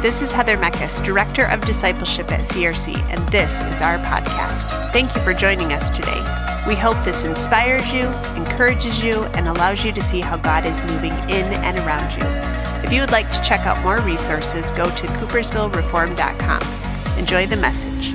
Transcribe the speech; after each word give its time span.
This 0.00 0.22
is 0.22 0.30
Heather 0.30 0.56
Meckes, 0.56 1.04
Director 1.04 1.46
of 1.46 1.62
Discipleship 1.62 2.30
at 2.30 2.42
CRC, 2.42 2.96
and 3.10 3.28
this 3.32 3.60
is 3.62 3.82
our 3.82 3.98
podcast. 3.98 4.68
Thank 4.92 5.16
you 5.16 5.22
for 5.22 5.34
joining 5.34 5.72
us 5.72 5.90
today. 5.90 6.20
We 6.68 6.76
hope 6.76 7.04
this 7.04 7.24
inspires 7.24 7.92
you, 7.92 8.06
encourages 8.40 9.02
you, 9.02 9.24
and 9.34 9.48
allows 9.48 9.84
you 9.84 9.90
to 9.90 10.00
see 10.00 10.20
how 10.20 10.36
God 10.36 10.64
is 10.64 10.84
moving 10.84 11.14
in 11.28 11.52
and 11.52 11.78
around 11.78 12.12
you. 12.12 12.22
If 12.86 12.92
you 12.92 13.00
would 13.00 13.10
like 13.10 13.32
to 13.32 13.42
check 13.42 13.66
out 13.66 13.82
more 13.82 13.98
resources, 13.98 14.70
go 14.70 14.84
to 14.84 15.06
coopersvillereform.com. 15.08 17.18
Enjoy 17.18 17.46
the 17.46 17.56
message. 17.56 18.14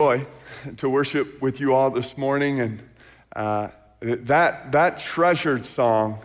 Joy 0.00 0.24
to 0.76 0.88
worship 0.88 1.42
with 1.42 1.58
you 1.58 1.74
all 1.74 1.90
this 1.90 2.16
morning, 2.16 2.60
and 2.60 2.80
uh, 3.34 3.70
that, 4.00 4.72
that 4.72 4.98
treasured 4.98 5.64
song 5.64 6.18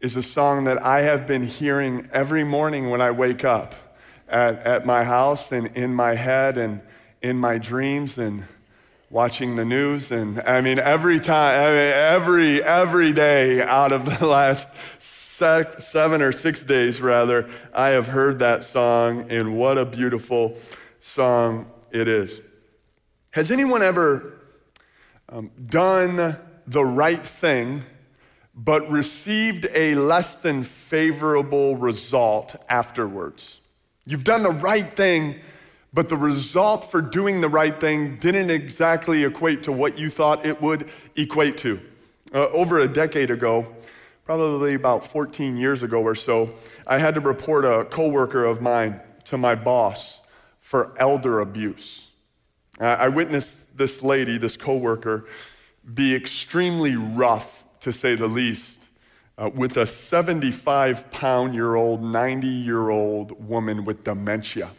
is 0.00 0.16
a 0.16 0.22
song 0.22 0.64
that 0.64 0.82
I 0.82 1.00
have 1.00 1.26
been 1.26 1.44
hearing 1.46 2.08
every 2.12 2.44
morning 2.44 2.90
when 2.90 3.00
I 3.00 3.10
wake 3.10 3.44
up 3.44 3.74
at, 4.28 4.58
at 4.58 4.86
my 4.86 5.04
house 5.04 5.50
and 5.50 5.68
in 5.68 5.94
my 5.94 6.14
head 6.14 6.58
and 6.58 6.82
in 7.22 7.38
my 7.38 7.56
dreams 7.56 8.18
and 8.18 8.44
watching 9.08 9.56
the 9.56 9.64
news. 9.64 10.10
And 10.10 10.42
I 10.42 10.60
mean, 10.60 10.78
every 10.78 11.20
time, 11.20 11.58
I 11.58 11.70
mean, 11.70 11.92
every, 11.94 12.62
every 12.62 13.12
day 13.12 13.62
out 13.62 13.92
of 13.92 14.04
the 14.04 14.26
last 14.26 14.68
seven 15.00 16.20
or 16.20 16.32
six 16.32 16.64
days, 16.64 17.00
rather, 17.00 17.48
I 17.72 17.88
have 17.88 18.08
heard 18.08 18.40
that 18.40 18.62
song, 18.62 19.30
and 19.30 19.56
what 19.56 19.78
a 19.78 19.86
beautiful 19.86 20.58
song 21.00 21.70
it 21.90 22.08
is. 22.08 22.40
Has 23.30 23.50
anyone 23.50 23.82
ever 23.82 24.34
um, 25.28 25.50
done 25.66 26.36
the 26.66 26.84
right 26.84 27.24
thing, 27.24 27.84
but 28.54 28.88
received 28.90 29.66
a 29.74 29.94
less 29.94 30.36
than 30.36 30.62
favorable 30.62 31.76
result 31.76 32.56
afterwards. 32.68 33.60
You've 34.06 34.24
done 34.24 34.42
the 34.42 34.50
right 34.50 34.94
thing, 34.94 35.40
but 35.92 36.08
the 36.08 36.16
result 36.16 36.84
for 36.90 37.00
doing 37.00 37.40
the 37.40 37.48
right 37.48 37.78
thing 37.78 38.16
didn't 38.16 38.50
exactly 38.50 39.24
equate 39.24 39.62
to 39.64 39.72
what 39.72 39.98
you 39.98 40.10
thought 40.10 40.44
it 40.44 40.60
would 40.60 40.90
equate 41.16 41.56
to. 41.58 41.80
Uh, 42.32 42.48
over 42.48 42.80
a 42.80 42.88
decade 42.88 43.30
ago, 43.30 43.66
probably 44.24 44.74
about 44.74 45.04
14 45.04 45.56
years 45.56 45.82
ago 45.82 46.02
or 46.02 46.14
so, 46.14 46.50
I 46.86 46.98
had 46.98 47.14
to 47.14 47.20
report 47.20 47.64
a 47.64 47.84
coworker 47.84 48.44
of 48.44 48.60
mine 48.60 49.00
to 49.24 49.38
my 49.38 49.54
boss 49.54 50.20
for 50.58 50.94
elder 50.98 51.40
abuse. 51.40 52.08
I 52.80 53.08
witnessed 53.08 53.78
this 53.78 54.02
lady, 54.02 54.36
this 54.36 54.56
coworker, 54.56 55.26
be 55.92 56.14
extremely 56.14 56.96
rough, 56.96 57.66
to 57.80 57.92
say 57.92 58.14
the 58.14 58.26
least, 58.26 58.88
uh, 59.36 59.50
with 59.52 59.76
a 59.76 59.86
75 59.86 61.10
pound 61.10 61.54
year 61.54 61.74
old, 61.74 62.02
90 62.02 62.46
year 62.46 62.88
old 62.88 63.46
woman 63.46 63.84
with 63.84 64.04
dementia. 64.04 64.70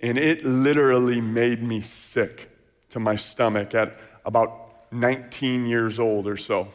And 0.00 0.18
it 0.18 0.44
literally 0.44 1.20
made 1.20 1.62
me 1.62 1.80
sick 1.80 2.50
to 2.90 3.00
my 3.00 3.16
stomach 3.16 3.74
at 3.74 3.96
about 4.24 4.92
19 4.92 5.66
years 5.66 5.98
old 5.98 6.26
or 6.26 6.36
so. 6.36 6.68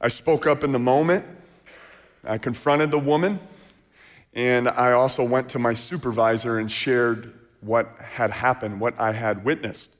I 0.00 0.08
spoke 0.08 0.46
up 0.46 0.64
in 0.64 0.72
the 0.72 0.78
moment. 0.78 1.24
I 2.24 2.38
confronted 2.38 2.90
the 2.90 2.98
woman. 2.98 3.38
And 4.34 4.68
I 4.68 4.92
also 4.92 5.24
went 5.24 5.48
to 5.50 5.58
my 5.58 5.74
supervisor 5.74 6.58
and 6.58 6.70
shared 6.70 7.32
what 7.60 7.88
had 7.98 8.30
happened, 8.30 8.80
what 8.80 8.98
I 8.98 9.12
had 9.12 9.44
witnessed. 9.44 9.96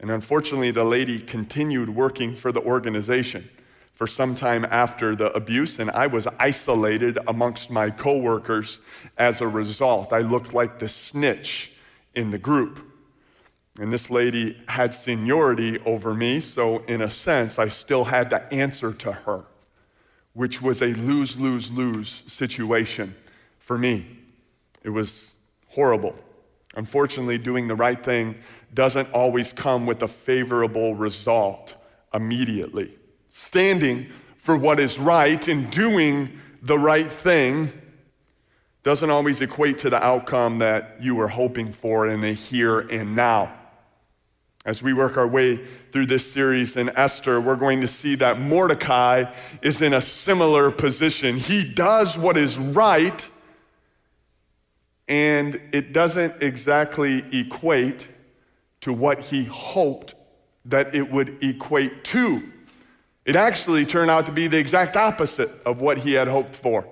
And 0.00 0.10
unfortunately, 0.10 0.70
the 0.70 0.84
lady 0.84 1.20
continued 1.20 1.90
working 1.90 2.34
for 2.34 2.52
the 2.52 2.60
organization 2.60 3.48
for 3.92 4.06
some 4.06 4.34
time 4.34 4.66
after 4.70 5.14
the 5.14 5.30
abuse, 5.34 5.78
and 5.78 5.90
I 5.90 6.06
was 6.06 6.26
isolated 6.38 7.18
amongst 7.28 7.70
my 7.70 7.90
coworkers 7.90 8.80
as 9.18 9.42
a 9.42 9.46
result. 9.46 10.14
I 10.14 10.20
looked 10.20 10.54
like 10.54 10.78
the 10.78 10.88
snitch 10.88 11.72
in 12.14 12.30
the 12.30 12.38
group. 12.38 12.86
And 13.78 13.92
this 13.92 14.10
lady 14.10 14.56
had 14.68 14.94
seniority 14.94 15.78
over 15.80 16.14
me, 16.14 16.40
so 16.40 16.78
in 16.84 17.02
a 17.02 17.10
sense, 17.10 17.58
I 17.58 17.68
still 17.68 18.04
had 18.04 18.30
to 18.30 18.42
answer 18.52 18.92
to 18.94 19.12
her, 19.12 19.44
which 20.32 20.62
was 20.62 20.80
a 20.80 20.94
lose 20.94 21.36
lose 21.36 21.70
lose 21.70 22.22
situation 22.26 23.14
for 23.58 23.76
me. 23.76 24.06
It 24.82 24.90
was 24.90 25.34
horrible. 25.68 26.14
Unfortunately, 26.76 27.38
doing 27.38 27.66
the 27.68 27.74
right 27.74 28.02
thing 28.02 28.36
doesn't 28.72 29.10
always 29.12 29.52
come 29.52 29.86
with 29.86 30.02
a 30.02 30.08
favorable 30.08 30.94
result 30.94 31.74
immediately. 32.14 32.94
Standing 33.28 34.08
for 34.36 34.56
what 34.56 34.78
is 34.78 34.98
right 34.98 35.48
and 35.48 35.70
doing 35.70 36.38
the 36.62 36.78
right 36.78 37.10
thing 37.10 37.70
doesn't 38.82 39.10
always 39.10 39.40
equate 39.40 39.78
to 39.80 39.90
the 39.90 40.02
outcome 40.02 40.58
that 40.58 40.96
you 41.00 41.14
were 41.14 41.28
hoping 41.28 41.70
for 41.70 42.06
in 42.06 42.20
the 42.20 42.32
here 42.32 42.80
and 42.80 43.14
now. 43.14 43.52
As 44.64 44.82
we 44.82 44.92
work 44.92 45.16
our 45.16 45.26
way 45.26 45.58
through 45.90 46.06
this 46.06 46.30
series 46.30 46.76
in 46.76 46.90
Esther, 46.90 47.40
we're 47.40 47.56
going 47.56 47.80
to 47.80 47.88
see 47.88 48.14
that 48.16 48.38
Mordecai 48.38 49.24
is 49.62 49.80
in 49.80 49.94
a 49.94 50.00
similar 50.00 50.70
position. 50.70 51.36
He 51.36 51.64
does 51.64 52.16
what 52.16 52.36
is 52.36 52.58
right 52.58 53.28
and 55.10 55.60
it 55.72 55.92
doesn't 55.92 56.40
exactly 56.40 57.24
equate 57.36 58.08
to 58.80 58.92
what 58.92 59.18
he 59.18 59.44
hoped 59.44 60.14
that 60.64 60.94
it 60.94 61.10
would 61.10 61.42
equate 61.42 62.04
to. 62.04 62.50
It 63.24 63.34
actually 63.34 63.84
turned 63.84 64.10
out 64.10 64.26
to 64.26 64.32
be 64.32 64.46
the 64.46 64.56
exact 64.56 64.96
opposite 64.96 65.50
of 65.66 65.82
what 65.82 65.98
he 65.98 66.12
had 66.12 66.28
hoped 66.28 66.54
for. 66.54 66.86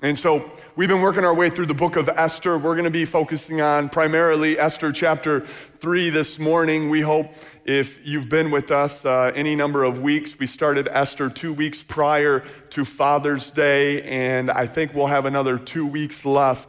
And 0.00 0.16
so 0.16 0.50
we've 0.76 0.88
been 0.88 1.00
working 1.00 1.24
our 1.24 1.34
way 1.34 1.50
through 1.50 1.66
the 1.66 1.74
book 1.74 1.96
of 1.96 2.08
Esther. 2.08 2.56
We're 2.56 2.76
going 2.76 2.84
to 2.84 2.90
be 2.90 3.04
focusing 3.04 3.60
on 3.60 3.88
primarily 3.88 4.56
Esther 4.56 4.92
chapter 4.92 5.40
3 5.40 6.10
this 6.10 6.38
morning. 6.38 6.88
We 6.88 7.00
hope 7.00 7.34
if 7.64 8.06
you've 8.06 8.28
been 8.28 8.52
with 8.52 8.70
us 8.70 9.04
uh, 9.04 9.32
any 9.34 9.56
number 9.56 9.82
of 9.82 10.00
weeks, 10.00 10.38
we 10.38 10.46
started 10.46 10.88
Esther 10.90 11.28
two 11.28 11.52
weeks 11.52 11.82
prior 11.82 12.44
to 12.70 12.84
Father's 12.84 13.50
Day, 13.50 14.02
and 14.02 14.52
I 14.52 14.68
think 14.68 14.94
we'll 14.94 15.08
have 15.08 15.24
another 15.24 15.58
two 15.58 15.86
weeks 15.86 16.24
left 16.24 16.68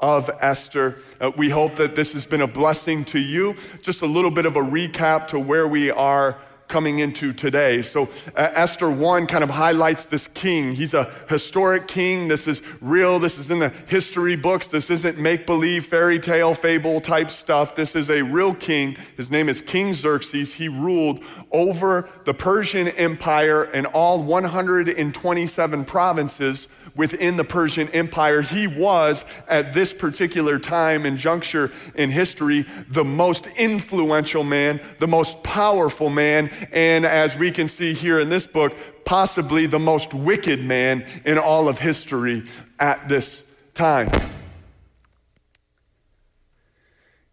of 0.00 0.30
Esther. 0.40 0.98
Uh, 1.20 1.30
we 1.36 1.50
hope 1.50 1.76
that 1.76 1.94
this 1.94 2.12
has 2.12 2.26
been 2.26 2.40
a 2.40 2.46
blessing 2.46 3.04
to 3.06 3.18
you. 3.18 3.54
Just 3.82 4.02
a 4.02 4.06
little 4.06 4.30
bit 4.30 4.46
of 4.46 4.56
a 4.56 4.60
recap 4.62 5.28
to 5.28 5.38
where 5.38 5.68
we 5.68 5.90
are 5.90 6.38
coming 6.70 7.00
into 7.00 7.32
today. 7.32 7.82
So, 7.82 8.08
uh, 8.36 8.50
Esther 8.54 8.90
1 8.90 9.26
kind 9.26 9.44
of 9.44 9.50
highlights 9.50 10.06
this 10.06 10.28
king. 10.28 10.72
He's 10.72 10.94
a 10.94 11.12
historic 11.28 11.88
king. 11.88 12.28
This 12.28 12.46
is 12.46 12.62
real. 12.80 13.18
This 13.18 13.38
is 13.38 13.50
in 13.50 13.58
the 13.58 13.70
history 13.88 14.36
books. 14.36 14.68
This 14.68 14.88
isn't 14.88 15.18
make 15.18 15.46
believe, 15.46 15.84
fairy 15.84 16.20
tale, 16.20 16.54
fable 16.54 17.00
type 17.00 17.30
stuff. 17.30 17.74
This 17.74 17.94
is 17.96 18.08
a 18.08 18.22
real 18.22 18.54
king. 18.54 18.96
His 19.16 19.30
name 19.30 19.48
is 19.48 19.60
King 19.60 19.92
Xerxes. 19.92 20.54
He 20.54 20.68
ruled 20.68 21.22
over 21.50 22.08
the 22.24 22.32
Persian 22.32 22.88
Empire 22.88 23.64
and 23.64 23.86
all 23.86 24.22
127 24.22 25.84
provinces 25.84 26.68
within 27.00 27.38
the 27.38 27.44
Persian 27.44 27.88
Empire. 27.94 28.42
He 28.42 28.66
was, 28.66 29.24
at 29.48 29.72
this 29.72 29.94
particular 29.94 30.58
time 30.58 31.06
and 31.06 31.16
juncture 31.16 31.72
in 31.94 32.10
history, 32.10 32.66
the 32.88 33.06
most 33.06 33.46
influential 33.56 34.44
man, 34.44 34.82
the 34.98 35.06
most 35.06 35.42
powerful 35.42 36.10
man, 36.10 36.50
and 36.72 37.06
as 37.06 37.38
we 37.38 37.52
can 37.52 37.68
see 37.68 37.94
here 37.94 38.20
in 38.20 38.28
this 38.28 38.46
book, 38.46 38.74
possibly 39.06 39.64
the 39.64 39.78
most 39.78 40.12
wicked 40.12 40.62
man 40.62 41.06
in 41.24 41.38
all 41.38 41.68
of 41.68 41.78
history 41.78 42.44
at 42.78 43.08
this 43.08 43.50
time. 43.72 44.10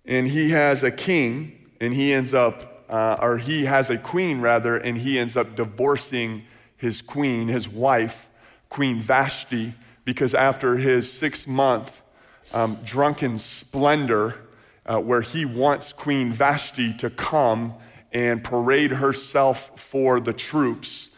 And 0.06 0.29
he 0.29 0.51
has 0.51 0.81
a 0.81 0.91
king, 0.91 1.67
and 1.81 1.94
he 1.94 2.13
ends 2.13 2.33
up, 2.33 2.85
uh, 2.89 3.17
or 3.19 3.38
he 3.38 3.66
has 3.66 3.89
a 3.89 3.97
queen 3.97 4.39
rather, 4.39 4.77
and 4.77 4.97
he 4.97 5.19
ends 5.19 5.36
up 5.36 5.57
divorcing 5.57 6.45
his 6.77 7.01
queen, 7.01 7.50
his 7.50 7.68
wife, 7.68 8.30
Queen 8.69 9.00
Vashti, 9.00 9.74
because 10.06 10.34
after 10.34 10.78
his 10.78 11.12
six 11.12 11.48
month 11.48 12.02
um, 12.54 12.80
drunken 12.84 13.38
splendor, 13.38 14.36
uh, 14.86 15.00
where 15.00 15.22
he 15.22 15.46
wants 15.46 15.94
Queen 15.94 16.31
Vashti 16.31 16.94
to 16.94 17.10
come 17.10 17.74
and 18.12 18.44
parade 18.44 18.92
herself 18.92 19.80
for 19.80 20.19
the 20.19 20.34
troops 20.34 21.10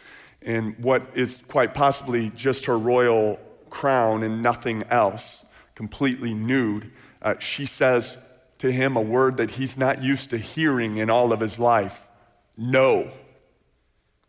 in 0.42 0.72
what 0.78 1.02
is 1.14 1.40
quite 1.48 1.74
possibly 1.74 2.30
just 2.30 2.64
her 2.64 2.78
royal 2.78 3.38
crown 3.68 4.22
and 4.22 4.42
nothing 4.42 4.82
else, 4.90 5.44
completely 5.74 6.34
nude, 6.34 6.90
uh, 7.22 7.34
she 7.38 7.66
says 7.66 8.16
to 8.58 8.70
him 8.72 8.96
a 8.96 9.00
word 9.00 9.36
that 9.36 9.50
he's 9.50 9.76
not 9.76 10.02
used 10.02 10.30
to 10.30 10.38
hearing 10.38 10.96
in 10.96 11.08
all 11.08 11.32
of 11.32 11.40
his 11.40 11.58
life 11.58 12.08
No. 12.56 13.10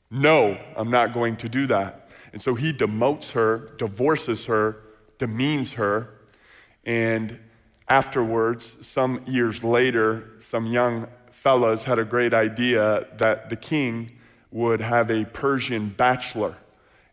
No, 0.10 0.58
I'm 0.76 0.90
not 0.90 1.14
going 1.14 1.38
to 1.38 1.50
do 1.50 1.68
that. 1.68 2.01
And 2.34 2.42
so 2.42 2.56
he 2.56 2.72
demotes 2.74 3.32
her, 3.32 3.72
divorces 3.78 4.46
her, 4.46 4.78
demeans 5.18 5.74
her, 5.74 6.10
and 6.86 7.40
afterwards, 7.90 8.78
some 8.82 9.22
years 9.28 9.64
later, 9.64 10.32
some 10.40 10.66
young 10.66 11.08
fellas 11.30 11.84
had 11.84 12.00
a 12.00 12.06
great 12.06 12.34
idea 12.34 13.08
that 13.18 13.50
the 13.50 13.56
king 13.56 14.12
would 14.52 14.82
have 14.82 15.10
a 15.12 15.26
Persian 15.26 15.90
bachelor. 15.90 16.56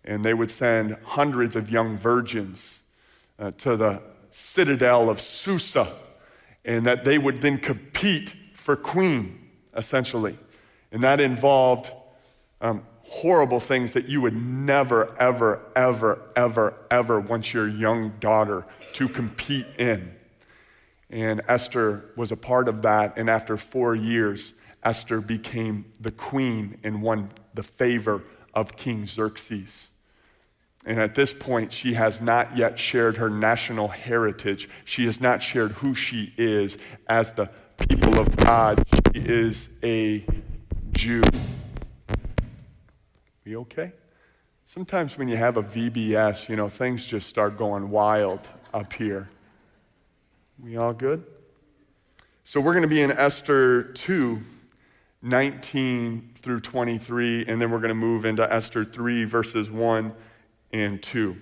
and 0.08 0.24
they 0.24 0.32
would 0.32 0.50
send 0.50 0.96
hundreds 1.04 1.54
of 1.54 1.70
young 1.70 1.96
virgins 1.96 2.82
uh, 3.38 3.50
to 3.52 3.76
the 3.76 4.00
citadel 4.30 5.10
of 5.10 5.20
Susa, 5.20 5.86
and 6.64 6.86
that 6.86 7.04
they 7.04 7.18
would 7.18 7.42
then 7.42 7.58
compete 7.58 8.34
for 8.54 8.74
queen, 8.74 9.50
essentially. 9.76 10.38
And 10.92 11.02
that 11.02 11.20
involved 11.20 11.92
um, 12.62 12.82
horrible 13.08 13.58
things 13.58 13.94
that 13.94 14.08
you 14.08 14.20
would 14.20 14.36
never, 14.36 15.16
ever, 15.18 15.60
ever, 15.74 16.20
ever, 16.36 16.74
ever 16.90 17.18
want 17.18 17.54
your 17.54 17.66
young 17.66 18.10
daughter 18.20 18.66
to 18.92 19.08
compete 19.08 19.66
in. 19.78 20.14
And 21.10 21.40
Esther 21.48 22.04
was 22.16 22.30
a 22.30 22.36
part 22.36 22.68
of 22.68 22.82
that. 22.82 23.16
And 23.16 23.30
after 23.30 23.56
four 23.56 23.94
years, 23.94 24.52
Esther 24.84 25.22
became 25.22 25.86
the 25.98 26.10
queen 26.10 26.78
and 26.84 27.02
won 27.02 27.30
the 27.54 27.62
favor 27.62 28.22
of 28.52 28.76
King 28.76 29.06
Xerxes. 29.06 29.90
And 30.84 31.00
at 31.00 31.14
this 31.14 31.32
point, 31.32 31.72
she 31.72 31.94
has 31.94 32.20
not 32.20 32.56
yet 32.56 32.78
shared 32.78 33.16
her 33.16 33.30
national 33.30 33.88
heritage. 33.88 34.68
She 34.84 35.06
has 35.06 35.20
not 35.20 35.42
shared 35.42 35.72
who 35.72 35.94
she 35.94 36.32
is 36.36 36.76
as 37.08 37.32
the 37.32 37.50
people 37.88 38.18
of 38.18 38.36
God. 38.36 38.86
She 38.92 39.22
is 39.22 39.70
a 39.82 40.24
Jew. 40.92 41.22
Okay? 43.56 43.92
Sometimes 44.66 45.16
when 45.16 45.28
you 45.28 45.36
have 45.36 45.56
a 45.56 45.62
VBS, 45.62 46.48
you 46.48 46.56
know, 46.56 46.68
things 46.68 47.04
just 47.06 47.28
start 47.28 47.56
going 47.56 47.88
wild 47.90 48.48
up 48.74 48.92
here. 48.92 49.28
We 50.62 50.76
all 50.76 50.92
good? 50.92 51.24
So 52.44 52.60
we're 52.60 52.72
going 52.72 52.82
to 52.82 52.88
be 52.88 53.00
in 53.00 53.10
Esther 53.10 53.84
2, 53.84 54.40
19 55.22 56.34
through 56.36 56.60
23, 56.60 57.46
and 57.46 57.60
then 57.60 57.70
we're 57.70 57.78
going 57.78 57.88
to 57.88 57.94
move 57.94 58.24
into 58.24 58.50
Esther 58.52 58.84
3, 58.84 59.24
verses 59.24 59.70
1 59.70 60.12
and 60.72 61.02
2. 61.02 61.36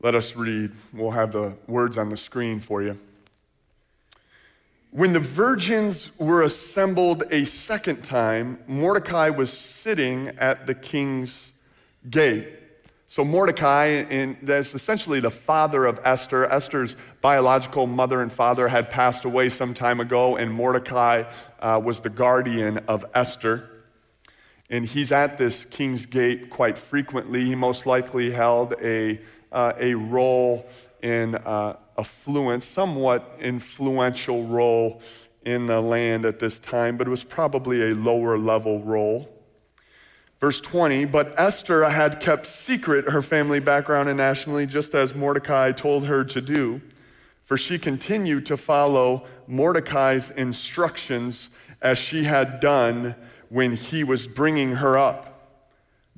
Let 0.00 0.14
us 0.14 0.36
read. 0.36 0.72
We'll 0.92 1.12
have 1.12 1.32
the 1.32 1.56
words 1.66 1.96
on 1.96 2.10
the 2.10 2.16
screen 2.16 2.60
for 2.60 2.82
you. 2.82 2.98
When 4.94 5.12
the 5.12 5.18
virgins 5.18 6.16
were 6.20 6.42
assembled 6.42 7.24
a 7.32 7.46
second 7.46 8.04
time, 8.04 8.60
Mordecai 8.68 9.28
was 9.28 9.52
sitting 9.52 10.28
at 10.38 10.66
the 10.66 10.74
king's 10.76 11.52
gate. 12.08 12.46
So, 13.08 13.24
Mordecai, 13.24 13.86
and 14.08 14.36
that's 14.40 14.72
essentially 14.72 15.18
the 15.18 15.32
father 15.32 15.84
of 15.84 15.98
Esther. 16.04 16.44
Esther's 16.44 16.94
biological 17.20 17.88
mother 17.88 18.22
and 18.22 18.30
father 18.30 18.68
had 18.68 18.88
passed 18.88 19.24
away 19.24 19.48
some 19.48 19.74
time 19.74 19.98
ago, 19.98 20.36
and 20.36 20.54
Mordecai 20.54 21.24
uh, 21.58 21.80
was 21.82 22.00
the 22.00 22.10
guardian 22.10 22.78
of 22.86 23.04
Esther. 23.16 23.68
And 24.70 24.86
he's 24.86 25.10
at 25.10 25.38
this 25.38 25.64
king's 25.64 26.06
gate 26.06 26.50
quite 26.50 26.78
frequently. 26.78 27.44
He 27.46 27.56
most 27.56 27.84
likely 27.84 28.30
held 28.30 28.74
a, 28.80 29.20
uh, 29.50 29.72
a 29.76 29.94
role 29.94 30.68
in 31.02 31.34
uh, 31.34 31.78
affluence, 31.98 32.64
somewhat 32.64 33.36
influential 33.40 34.46
role 34.46 35.00
in 35.44 35.66
the 35.66 35.80
land 35.80 36.24
at 36.24 36.38
this 36.38 36.58
time, 36.58 36.96
but 36.96 37.06
it 37.06 37.10
was 37.10 37.24
probably 37.24 37.90
a 37.90 37.94
lower 37.94 38.38
level 38.38 38.82
role. 38.82 39.30
Verse 40.40 40.60
20, 40.60 41.06
but 41.06 41.32
Esther 41.38 41.84
had 41.84 42.20
kept 42.20 42.46
secret 42.46 43.08
her 43.10 43.22
family 43.22 43.60
background 43.60 44.08
and 44.08 44.18
nationally, 44.18 44.66
just 44.66 44.94
as 44.94 45.14
Mordecai 45.14 45.72
told 45.72 46.06
her 46.06 46.24
to 46.24 46.40
do, 46.40 46.82
for 47.42 47.56
she 47.56 47.78
continued 47.78 48.44
to 48.46 48.56
follow 48.56 49.26
Mordecai's 49.46 50.30
instructions 50.30 51.50
as 51.80 51.98
she 51.98 52.24
had 52.24 52.60
done 52.60 53.14
when 53.48 53.76
he 53.76 54.02
was 54.02 54.26
bringing 54.26 54.76
her 54.76 54.98
up. 54.98 55.30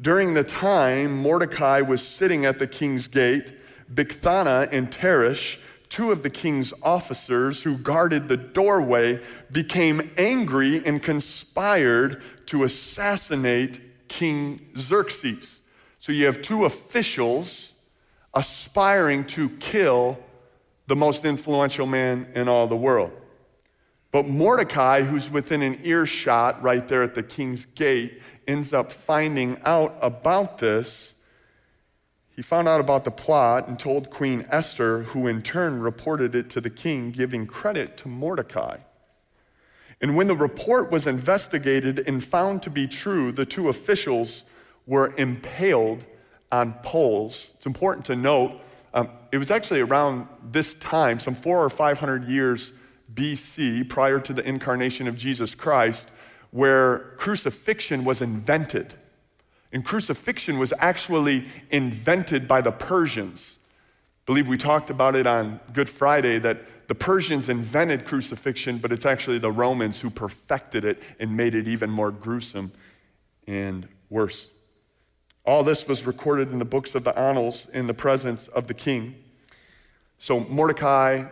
During 0.00 0.34
the 0.34 0.44
time 0.44 1.16
Mordecai 1.16 1.80
was 1.80 2.06
sitting 2.06 2.44
at 2.44 2.58
the 2.58 2.66
king's 2.66 3.08
gate, 3.08 3.52
Bigthana 3.92 4.68
and 4.72 4.90
Teresh, 4.90 5.58
two 5.88 6.10
of 6.10 6.22
the 6.22 6.30
king's 6.30 6.72
officers 6.82 7.62
who 7.62 7.76
guarded 7.78 8.28
the 8.28 8.36
doorway, 8.36 9.20
became 9.50 10.10
angry 10.16 10.84
and 10.84 11.02
conspired 11.02 12.22
to 12.46 12.64
assassinate 12.64 14.08
King 14.08 14.66
Xerxes. 14.76 15.60
So 15.98 16.12
you 16.12 16.26
have 16.26 16.42
two 16.42 16.64
officials 16.64 17.72
aspiring 18.34 19.24
to 19.24 19.48
kill 19.48 20.18
the 20.86 20.96
most 20.96 21.24
influential 21.24 21.86
man 21.86 22.28
in 22.34 22.48
all 22.48 22.66
the 22.66 22.76
world. 22.76 23.12
But 24.12 24.28
Mordecai, 24.28 25.02
who's 25.02 25.30
within 25.30 25.62
an 25.62 25.80
earshot 25.82 26.62
right 26.62 26.86
there 26.86 27.02
at 27.02 27.14
the 27.14 27.22
king's 27.22 27.66
gate, 27.66 28.22
ends 28.46 28.72
up 28.72 28.92
finding 28.92 29.60
out 29.64 29.96
about 30.00 30.58
this. 30.58 31.15
He 32.36 32.42
found 32.42 32.68
out 32.68 32.80
about 32.80 33.04
the 33.04 33.10
plot 33.10 33.66
and 33.66 33.78
told 33.78 34.10
Queen 34.10 34.46
Esther, 34.50 35.04
who 35.04 35.26
in 35.26 35.40
turn 35.40 35.80
reported 35.80 36.34
it 36.34 36.50
to 36.50 36.60
the 36.60 36.68
king, 36.68 37.10
giving 37.10 37.46
credit 37.46 37.96
to 37.96 38.08
Mordecai. 38.08 38.76
And 40.02 40.14
when 40.14 40.26
the 40.26 40.36
report 40.36 40.90
was 40.92 41.06
investigated 41.06 42.00
and 42.06 42.22
found 42.22 42.62
to 42.64 42.70
be 42.70 42.86
true, 42.86 43.32
the 43.32 43.46
two 43.46 43.70
officials 43.70 44.44
were 44.86 45.14
impaled 45.16 46.04
on 46.52 46.74
poles. 46.82 47.52
It's 47.56 47.64
important 47.64 48.04
to 48.06 48.16
note, 48.16 48.60
um, 48.92 49.08
it 49.32 49.38
was 49.38 49.50
actually 49.50 49.80
around 49.80 50.28
this 50.50 50.74
time, 50.74 51.18
some 51.18 51.34
four 51.34 51.64
or 51.64 51.70
five 51.70 51.98
hundred 51.98 52.24
years 52.24 52.72
BC, 53.14 53.88
prior 53.88 54.20
to 54.20 54.34
the 54.34 54.46
incarnation 54.46 55.08
of 55.08 55.16
Jesus 55.16 55.54
Christ, 55.54 56.10
where 56.50 57.14
crucifixion 57.16 58.04
was 58.04 58.20
invented. 58.20 58.94
And 59.76 59.84
crucifixion 59.84 60.58
was 60.58 60.72
actually 60.78 61.44
invented 61.70 62.48
by 62.48 62.62
the 62.62 62.72
Persians. 62.72 63.58
I 63.60 64.24
believe 64.24 64.48
we 64.48 64.56
talked 64.56 64.88
about 64.88 65.14
it 65.14 65.26
on 65.26 65.60
Good 65.74 65.90
Friday 65.90 66.38
that 66.38 66.88
the 66.88 66.94
Persians 66.94 67.50
invented 67.50 68.06
crucifixion, 68.06 68.78
but 68.78 68.90
it's 68.90 69.04
actually 69.04 69.36
the 69.36 69.50
Romans 69.50 70.00
who 70.00 70.08
perfected 70.08 70.86
it 70.86 71.02
and 71.20 71.36
made 71.36 71.54
it 71.54 71.68
even 71.68 71.90
more 71.90 72.10
gruesome 72.10 72.72
and 73.46 73.86
worse. 74.08 74.48
All 75.44 75.62
this 75.62 75.86
was 75.86 76.06
recorded 76.06 76.50
in 76.52 76.58
the 76.58 76.64
books 76.64 76.94
of 76.94 77.04
the 77.04 77.12
annals 77.18 77.68
in 77.68 77.86
the 77.86 77.92
presence 77.92 78.48
of 78.48 78.68
the 78.68 78.74
king. 78.74 79.14
So 80.18 80.40
Mordecai 80.40 81.26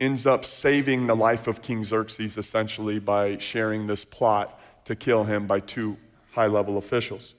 ends 0.00 0.26
up 0.26 0.44
saving 0.44 1.06
the 1.06 1.14
life 1.14 1.46
of 1.46 1.62
King 1.62 1.84
Xerxes 1.84 2.36
essentially 2.36 2.98
by 2.98 3.38
sharing 3.38 3.86
this 3.86 4.04
plot 4.04 4.60
to 4.86 4.96
kill 4.96 5.22
him 5.22 5.46
by 5.46 5.60
two 5.60 5.96
high 6.32 6.48
level 6.48 6.78
officials. 6.78 7.35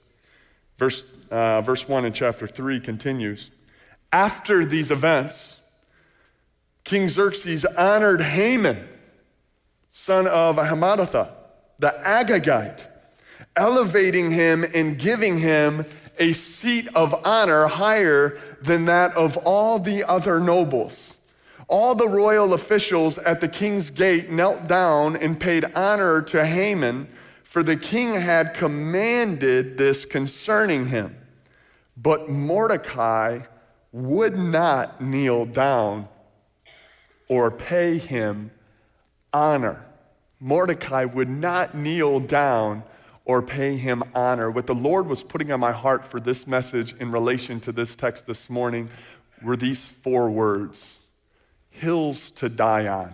Verse, 0.77 1.05
uh, 1.31 1.61
verse 1.61 1.87
1 1.87 2.05
in 2.05 2.13
chapter 2.13 2.47
3 2.47 2.79
continues 2.79 3.51
After 4.11 4.65
these 4.65 4.91
events, 4.91 5.59
King 6.83 7.09
Xerxes 7.09 7.65
honored 7.65 8.21
Haman, 8.21 8.87
son 9.89 10.27
of 10.27 10.57
Hammedatha, 10.57 11.31
the 11.79 11.93
Agagite, 12.03 12.85
elevating 13.55 14.31
him 14.31 14.63
and 14.73 14.97
giving 14.97 15.39
him 15.39 15.85
a 16.19 16.31
seat 16.31 16.87
of 16.95 17.13
honor 17.25 17.67
higher 17.67 18.39
than 18.61 18.85
that 18.85 19.15
of 19.15 19.37
all 19.37 19.79
the 19.79 20.03
other 20.03 20.39
nobles. 20.39 21.17
All 21.67 21.95
the 21.95 22.07
royal 22.07 22.53
officials 22.53 23.17
at 23.17 23.41
the 23.41 23.47
king's 23.47 23.89
gate 23.89 24.31
knelt 24.31 24.67
down 24.67 25.15
and 25.17 25.39
paid 25.39 25.65
honor 25.75 26.21
to 26.21 26.45
Haman, 26.45 27.09
for 27.47 27.63
the 27.63 27.77
king 27.77 28.13
had 28.13 28.53
commanded 28.53 29.77
this 29.77 30.03
concerning 30.03 30.87
him. 30.87 31.15
But 31.95 32.27
Mordecai 32.27 33.39
would 33.93 34.37
not 34.37 34.99
kneel 34.99 35.45
down 35.45 36.09
or 37.29 37.49
pay 37.49 37.99
him 37.99 38.51
honor. 39.31 39.81
Mordecai 40.41 41.05
would 41.05 41.29
not 41.29 41.73
kneel 41.73 42.19
down 42.19 42.83
or 43.23 43.41
pay 43.41 43.77
him 43.77 44.03
honor. 44.13 44.51
What 44.51 44.67
the 44.67 44.75
Lord 44.75 45.07
was 45.07 45.23
putting 45.23 45.49
on 45.53 45.61
my 45.61 45.71
heart 45.71 46.03
for 46.03 46.19
this 46.19 46.47
message 46.47 46.95
in 46.99 47.11
relation 47.11 47.61
to 47.61 47.71
this 47.71 47.95
text 47.95 48.27
this 48.27 48.49
morning 48.49 48.89
were 49.41 49.55
these 49.55 49.87
four 49.87 50.29
words 50.29 51.03
hills 51.69 52.29
to 52.31 52.49
die 52.49 52.87
on. 52.87 53.13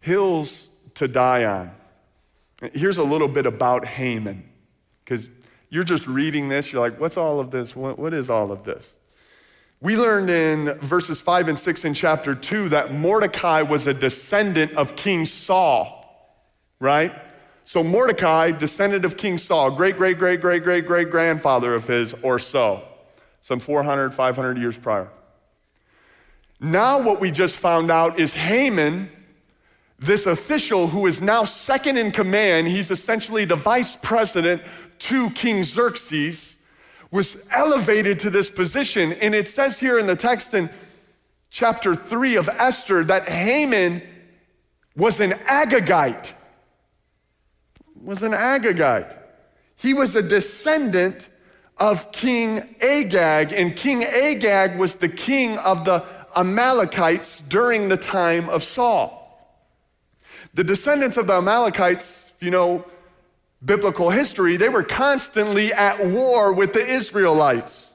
Hills 0.00 0.68
to 0.96 1.08
die 1.08 1.46
on. 1.46 1.79
Here's 2.60 2.98
a 2.98 3.04
little 3.04 3.28
bit 3.28 3.46
about 3.46 3.86
Haman, 3.86 4.44
because 5.04 5.28
you're 5.70 5.84
just 5.84 6.06
reading 6.06 6.48
this, 6.48 6.72
you're 6.72 6.80
like, 6.80 7.00
what's 7.00 7.16
all 7.16 7.40
of 7.40 7.50
this? 7.50 7.74
what, 7.74 7.98
what 7.98 8.12
is 8.12 8.28
all 8.28 8.52
of 8.52 8.64
this? 8.64 8.96
We 9.80 9.96
learned 9.96 10.28
in 10.28 10.78
verses 10.80 11.22
5 11.22 11.48
and 11.48 11.58
6 11.58 11.84
in 11.86 11.94
chapter 11.94 12.34
2 12.34 12.68
that 12.68 12.92
Mordecai 12.92 13.62
was 13.62 13.86
a 13.86 13.94
descendant 13.94 14.74
of 14.74 14.94
King 14.94 15.24
Saul, 15.24 16.36
right? 16.80 17.14
So 17.64 17.82
Mordecai, 17.82 18.50
descendant 18.50 19.06
of 19.06 19.16
King 19.16 19.38
Saul, 19.38 19.70
great, 19.70 19.96
great, 19.96 20.18
great, 20.18 20.42
great, 20.42 20.62
great, 20.62 20.86
great 20.86 21.10
grandfather 21.10 21.74
of 21.74 21.86
his, 21.86 22.14
or 22.22 22.38
so, 22.38 22.82
some 23.40 23.58
400, 23.58 24.12
500 24.12 24.58
years 24.58 24.76
prior. 24.76 25.08
Now, 26.60 27.00
what 27.00 27.20
we 27.20 27.30
just 27.30 27.56
found 27.56 27.90
out 27.90 28.20
is 28.20 28.34
Haman, 28.34 29.10
this 30.00 30.24
official 30.24 30.88
who 30.88 31.06
is 31.06 31.20
now 31.20 31.44
second 31.44 31.98
in 31.98 32.10
command, 32.10 32.66
he's 32.68 32.90
essentially 32.90 33.44
the 33.44 33.54
vice 33.54 33.94
president 33.96 34.62
to 34.98 35.30
King 35.30 35.62
Xerxes 35.62 36.56
was 37.10 37.46
elevated 37.50 38.18
to 38.20 38.30
this 38.30 38.48
position. 38.48 39.12
And 39.12 39.34
it 39.34 39.46
says 39.46 39.78
here 39.78 39.98
in 39.98 40.06
the 40.06 40.16
text 40.16 40.54
in 40.54 40.70
chapter 41.50 41.94
3 41.94 42.36
of 42.36 42.48
Esther 42.48 43.04
that 43.04 43.28
Haman 43.28 44.02
was 44.96 45.20
an 45.20 45.32
Agagite. 45.32 46.32
Was 48.00 48.22
an 48.22 48.32
Agagite. 48.32 49.14
He 49.76 49.92
was 49.92 50.16
a 50.16 50.22
descendant 50.22 51.28
of 51.76 52.12
King 52.12 52.74
Agag, 52.82 53.52
and 53.52 53.74
King 53.74 54.04
Agag 54.04 54.78
was 54.78 54.96
the 54.96 55.08
king 55.08 55.56
of 55.58 55.84
the 55.84 56.04
Amalekites 56.36 57.40
during 57.40 57.88
the 57.88 57.96
time 57.96 58.48
of 58.50 58.62
Saul. 58.62 59.19
The 60.54 60.64
descendants 60.64 61.16
of 61.16 61.26
the 61.26 61.34
Amalekites, 61.34 62.32
if 62.36 62.42
you 62.42 62.50
know, 62.50 62.84
biblical 63.64 64.10
history, 64.10 64.56
they 64.56 64.68
were 64.68 64.82
constantly 64.82 65.72
at 65.72 66.04
war 66.04 66.52
with 66.52 66.72
the 66.72 66.84
Israelites. 66.84 67.92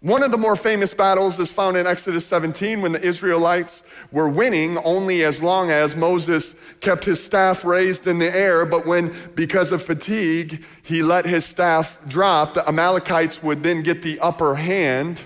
One 0.00 0.22
of 0.22 0.30
the 0.30 0.38
more 0.38 0.56
famous 0.56 0.92
battles 0.92 1.38
is 1.38 1.50
found 1.50 1.78
in 1.78 1.86
Exodus 1.86 2.26
17 2.26 2.82
when 2.82 2.92
the 2.92 3.00
Israelites 3.00 3.84
were 4.12 4.28
winning 4.28 4.76
only 4.78 5.24
as 5.24 5.42
long 5.42 5.70
as 5.70 5.96
Moses 5.96 6.54
kept 6.80 7.04
his 7.04 7.24
staff 7.24 7.64
raised 7.64 8.06
in 8.06 8.18
the 8.18 8.34
air. 8.36 8.66
But 8.66 8.84
when, 8.84 9.14
because 9.34 9.72
of 9.72 9.82
fatigue, 9.82 10.62
he 10.82 11.02
let 11.02 11.24
his 11.24 11.46
staff 11.46 11.98
drop, 12.06 12.52
the 12.52 12.68
Amalekites 12.68 13.42
would 13.42 13.62
then 13.62 13.82
get 13.82 14.02
the 14.02 14.20
upper 14.20 14.56
hand 14.56 15.22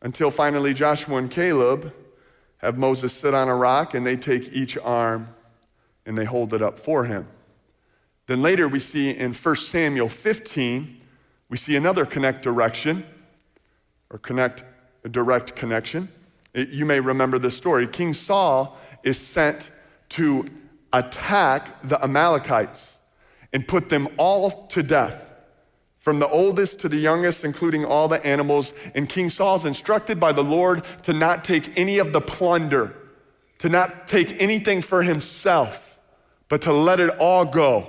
until 0.00 0.30
finally 0.30 0.74
Joshua 0.74 1.16
and 1.16 1.30
Caleb 1.30 1.92
have 2.58 2.78
Moses 2.78 3.12
sit 3.12 3.34
on 3.34 3.48
a 3.48 3.56
rock 3.56 3.94
and 3.94 4.06
they 4.06 4.16
take 4.16 4.52
each 4.52 4.78
arm 4.78 5.28
and 6.06 6.16
they 6.16 6.24
hold 6.24 6.52
it 6.54 6.62
up 6.62 6.78
for 6.78 7.04
him. 7.04 7.28
Then 8.26 8.42
later 8.42 8.68
we 8.68 8.78
see 8.78 9.10
in 9.10 9.32
1 9.32 9.56
Samuel 9.56 10.08
15, 10.08 11.00
we 11.48 11.56
see 11.56 11.76
another 11.76 12.06
connect 12.06 12.42
direction 12.42 13.04
or 14.10 14.18
connect 14.18 14.64
a 15.04 15.08
direct 15.08 15.56
connection. 15.56 16.08
It, 16.54 16.68
you 16.68 16.86
may 16.86 17.00
remember 17.00 17.38
this 17.38 17.56
story. 17.56 17.86
King 17.86 18.12
Saul 18.12 18.78
is 19.02 19.18
sent 19.18 19.70
to 20.10 20.46
attack 20.92 21.82
the 21.82 22.02
Amalekites 22.02 22.98
and 23.52 23.66
put 23.66 23.88
them 23.88 24.08
all 24.16 24.66
to 24.68 24.82
death, 24.82 25.30
from 25.98 26.18
the 26.18 26.28
oldest 26.28 26.80
to 26.80 26.88
the 26.88 26.96
youngest, 26.96 27.44
including 27.44 27.84
all 27.84 28.08
the 28.08 28.24
animals. 28.26 28.72
And 28.94 29.08
King 29.08 29.28
Saul 29.28 29.56
is 29.56 29.64
instructed 29.64 30.18
by 30.18 30.32
the 30.32 30.42
Lord 30.42 30.84
to 31.02 31.12
not 31.12 31.44
take 31.44 31.76
any 31.78 31.98
of 31.98 32.12
the 32.12 32.20
plunder, 32.20 32.96
to 33.58 33.68
not 33.68 34.06
take 34.06 34.40
anything 34.40 34.82
for 34.82 35.02
himself, 35.02 35.91
but 36.52 36.60
to 36.60 36.70
let 36.70 37.00
it 37.00 37.08
all 37.18 37.46
go. 37.46 37.88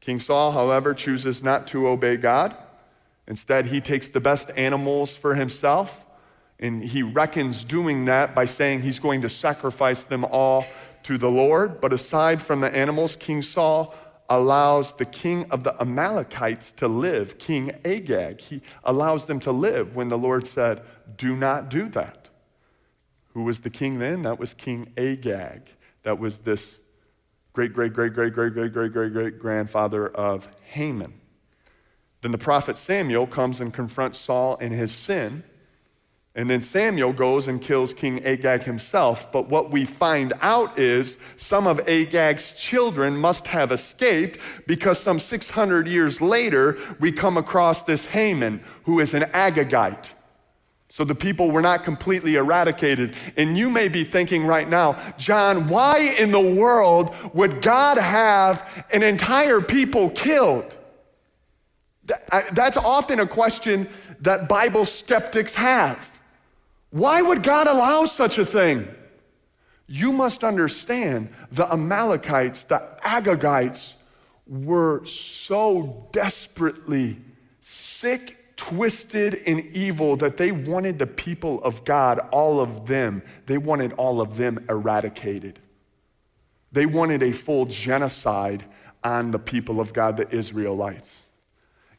King 0.00 0.18
Saul, 0.18 0.50
however, 0.50 0.92
chooses 0.92 1.40
not 1.40 1.68
to 1.68 1.86
obey 1.86 2.16
God. 2.16 2.52
Instead, 3.28 3.66
he 3.66 3.80
takes 3.80 4.08
the 4.08 4.18
best 4.18 4.50
animals 4.56 5.16
for 5.16 5.36
himself, 5.36 6.04
and 6.58 6.82
he 6.82 7.04
reckons 7.04 7.62
doing 7.62 8.06
that 8.06 8.34
by 8.34 8.44
saying 8.44 8.82
he's 8.82 8.98
going 8.98 9.22
to 9.22 9.28
sacrifice 9.28 10.02
them 10.02 10.24
all 10.24 10.66
to 11.04 11.16
the 11.16 11.30
Lord. 11.30 11.80
But 11.80 11.92
aside 11.92 12.42
from 12.42 12.60
the 12.60 12.74
animals, 12.74 13.14
King 13.14 13.40
Saul 13.40 13.94
allows 14.28 14.96
the 14.96 15.04
king 15.04 15.48
of 15.52 15.62
the 15.62 15.80
Amalekites 15.80 16.72
to 16.72 16.88
live, 16.88 17.38
King 17.38 17.70
Agag. 17.84 18.40
He 18.40 18.62
allows 18.82 19.28
them 19.28 19.38
to 19.38 19.52
live 19.52 19.94
when 19.94 20.08
the 20.08 20.18
Lord 20.18 20.44
said, 20.44 20.82
Do 21.18 21.36
not 21.36 21.70
do 21.70 21.88
that. 21.90 22.30
Who 23.34 23.44
was 23.44 23.60
the 23.60 23.70
king 23.70 24.00
then? 24.00 24.22
That 24.22 24.40
was 24.40 24.54
King 24.54 24.92
Agag. 24.96 25.68
That 26.02 26.18
was 26.18 26.40
this 26.40 26.80
great, 27.52 27.72
great, 27.72 27.92
great, 27.92 28.14
great, 28.14 28.32
great, 28.32 28.54
great, 28.54 28.72
great, 28.72 28.92
great, 28.92 29.12
great 29.12 29.38
grandfather 29.38 30.08
of 30.08 30.48
Haman. 30.64 31.14
Then 32.22 32.30
the 32.30 32.38
prophet 32.38 32.78
Samuel 32.78 33.26
comes 33.26 33.60
and 33.60 33.74
confronts 33.74 34.18
Saul 34.18 34.56
in 34.56 34.72
his 34.72 34.92
sin. 34.92 35.42
And 36.34 36.48
then 36.48 36.62
Samuel 36.62 37.12
goes 37.12 37.46
and 37.46 37.60
kills 37.60 37.92
King 37.92 38.24
Agag 38.24 38.62
himself. 38.62 39.30
But 39.30 39.50
what 39.50 39.70
we 39.70 39.84
find 39.84 40.32
out 40.40 40.78
is 40.78 41.18
some 41.36 41.66
of 41.66 41.86
Agag's 41.86 42.54
children 42.54 43.16
must 43.16 43.46
have 43.48 43.70
escaped 43.70 44.40
because 44.66 44.98
some 44.98 45.18
600 45.18 45.86
years 45.86 46.22
later, 46.22 46.78
we 47.00 47.12
come 47.12 47.36
across 47.36 47.82
this 47.82 48.06
Haman, 48.06 48.62
who 48.84 48.98
is 48.98 49.12
an 49.12 49.24
Agagite. 49.24 50.12
So 50.92 51.04
the 51.04 51.14
people 51.14 51.50
were 51.50 51.62
not 51.62 51.84
completely 51.84 52.34
eradicated. 52.34 53.14
And 53.38 53.56
you 53.56 53.70
may 53.70 53.88
be 53.88 54.04
thinking 54.04 54.44
right 54.44 54.68
now, 54.68 54.98
John, 55.16 55.70
why 55.70 56.14
in 56.18 56.32
the 56.32 56.54
world 56.54 57.14
would 57.32 57.62
God 57.62 57.96
have 57.96 58.84
an 58.92 59.02
entire 59.02 59.62
people 59.62 60.10
killed? 60.10 60.76
That's 62.52 62.76
often 62.76 63.20
a 63.20 63.26
question 63.26 63.88
that 64.20 64.50
Bible 64.50 64.84
skeptics 64.84 65.54
have. 65.54 66.20
Why 66.90 67.22
would 67.22 67.42
God 67.42 67.68
allow 67.68 68.04
such 68.04 68.36
a 68.36 68.44
thing? 68.44 68.86
You 69.86 70.12
must 70.12 70.44
understand 70.44 71.30
the 71.50 71.72
Amalekites, 71.72 72.64
the 72.64 72.86
Agagites, 73.02 73.94
were 74.46 75.06
so 75.06 76.06
desperately 76.12 77.16
sick 77.62 78.36
twisted 78.68 79.40
and 79.46 79.60
evil 79.66 80.16
that 80.16 80.36
they 80.36 80.52
wanted 80.52 80.98
the 80.98 81.06
people 81.06 81.62
of 81.62 81.84
God, 81.84 82.20
all 82.32 82.60
of 82.60 82.86
them, 82.86 83.22
they 83.46 83.58
wanted 83.58 83.92
all 83.94 84.20
of 84.20 84.36
them 84.36 84.64
eradicated. 84.68 85.58
They 86.70 86.86
wanted 86.86 87.22
a 87.22 87.32
full 87.32 87.66
genocide 87.66 88.64
on 89.04 89.30
the 89.30 89.38
people 89.38 89.80
of 89.80 89.92
God, 89.92 90.16
the 90.16 90.30
Israelites. 90.34 91.24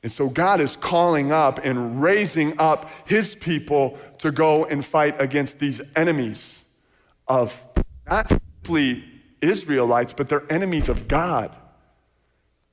And 0.01 0.12
so 0.12 0.29
God 0.29 0.60
is 0.60 0.75
calling 0.75 1.32
up 1.32 1.60
and 1.63 2.01
raising 2.01 2.60
up 2.60 2.89
his 3.05 3.36
people 3.36 3.98
to 4.20 4.32
go 4.32 4.65
and 4.65 4.84
fight 4.84 5.15
against 5.20 5.60
these 5.60 5.82
enemies 5.96 6.65
of 7.27 7.65
not 8.10 8.29
simply 8.29 9.03
Israelites, 9.41 10.12
but 10.13 10.27
they're 10.27 10.51
enemies 10.51 10.89
of 10.89 11.08
God. 11.08 11.55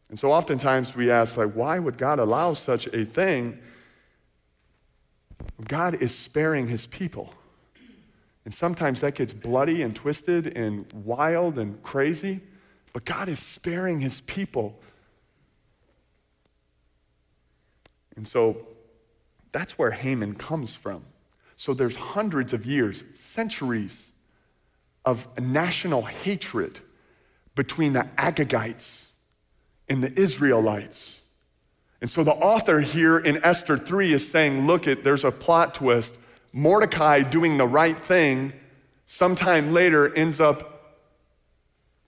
And 0.09 0.19
so 0.19 0.33
oftentimes 0.33 0.97
we 0.97 1.11
ask, 1.11 1.37
like, 1.37 1.53
why 1.53 1.79
would 1.79 1.97
God 1.97 2.19
allow 2.19 2.55
such 2.55 2.89
a 2.89 3.05
thing? 3.05 3.61
God 5.67 6.03
is 6.03 6.15
sparing 6.15 6.69
his 6.69 6.87
people. 6.87 7.35
And 8.45 8.55
sometimes 8.55 9.01
that 9.01 9.15
gets 9.15 9.33
bloody 9.33 9.83
and 9.83 9.95
twisted 9.95 10.57
and 10.57 10.91
wild 10.93 11.59
and 11.59 11.83
crazy, 11.83 12.41
but 12.93 13.05
God 13.05 13.29
is 13.29 13.39
sparing 13.39 14.01
his 14.01 14.21
people. 14.23 14.81
And 18.17 18.27
so 18.27 18.67
that's 19.53 19.79
where 19.79 19.91
Haman 19.91 20.35
comes 20.35 20.75
from. 20.75 21.05
So 21.57 21.75
there's 21.75 21.97
hundreds 21.97 22.53
of 22.53 22.65
years, 22.65 23.05
centuries 23.15 24.13
of 25.05 25.39
national 25.39 26.03
hatred 26.03 26.79
between 27.55 27.93
the 27.93 28.07
Agagites 28.17 29.13
and 29.89 30.03
the 30.03 30.19
Israelites. 30.19 31.20
And 32.01 32.09
so 32.09 32.25
the 32.25 32.33
author 32.33 32.81
here 32.81 33.19
in 33.19 33.43
Esther 33.45 33.77
3 33.77 34.13
is 34.13 34.31
saying, 34.31 34.67
look 34.67 34.87
at 34.87 35.05
there's 35.05 35.25
a 35.25 35.31
plot 35.31 35.75
twist. 35.75 36.17
Mordecai 36.53 37.23
doing 37.23 37.59
the 37.59 37.67
right 37.67 37.99
thing 37.99 38.53
sometime 39.07 39.73
later 39.73 40.15
ends 40.15 40.41
up 40.41 40.99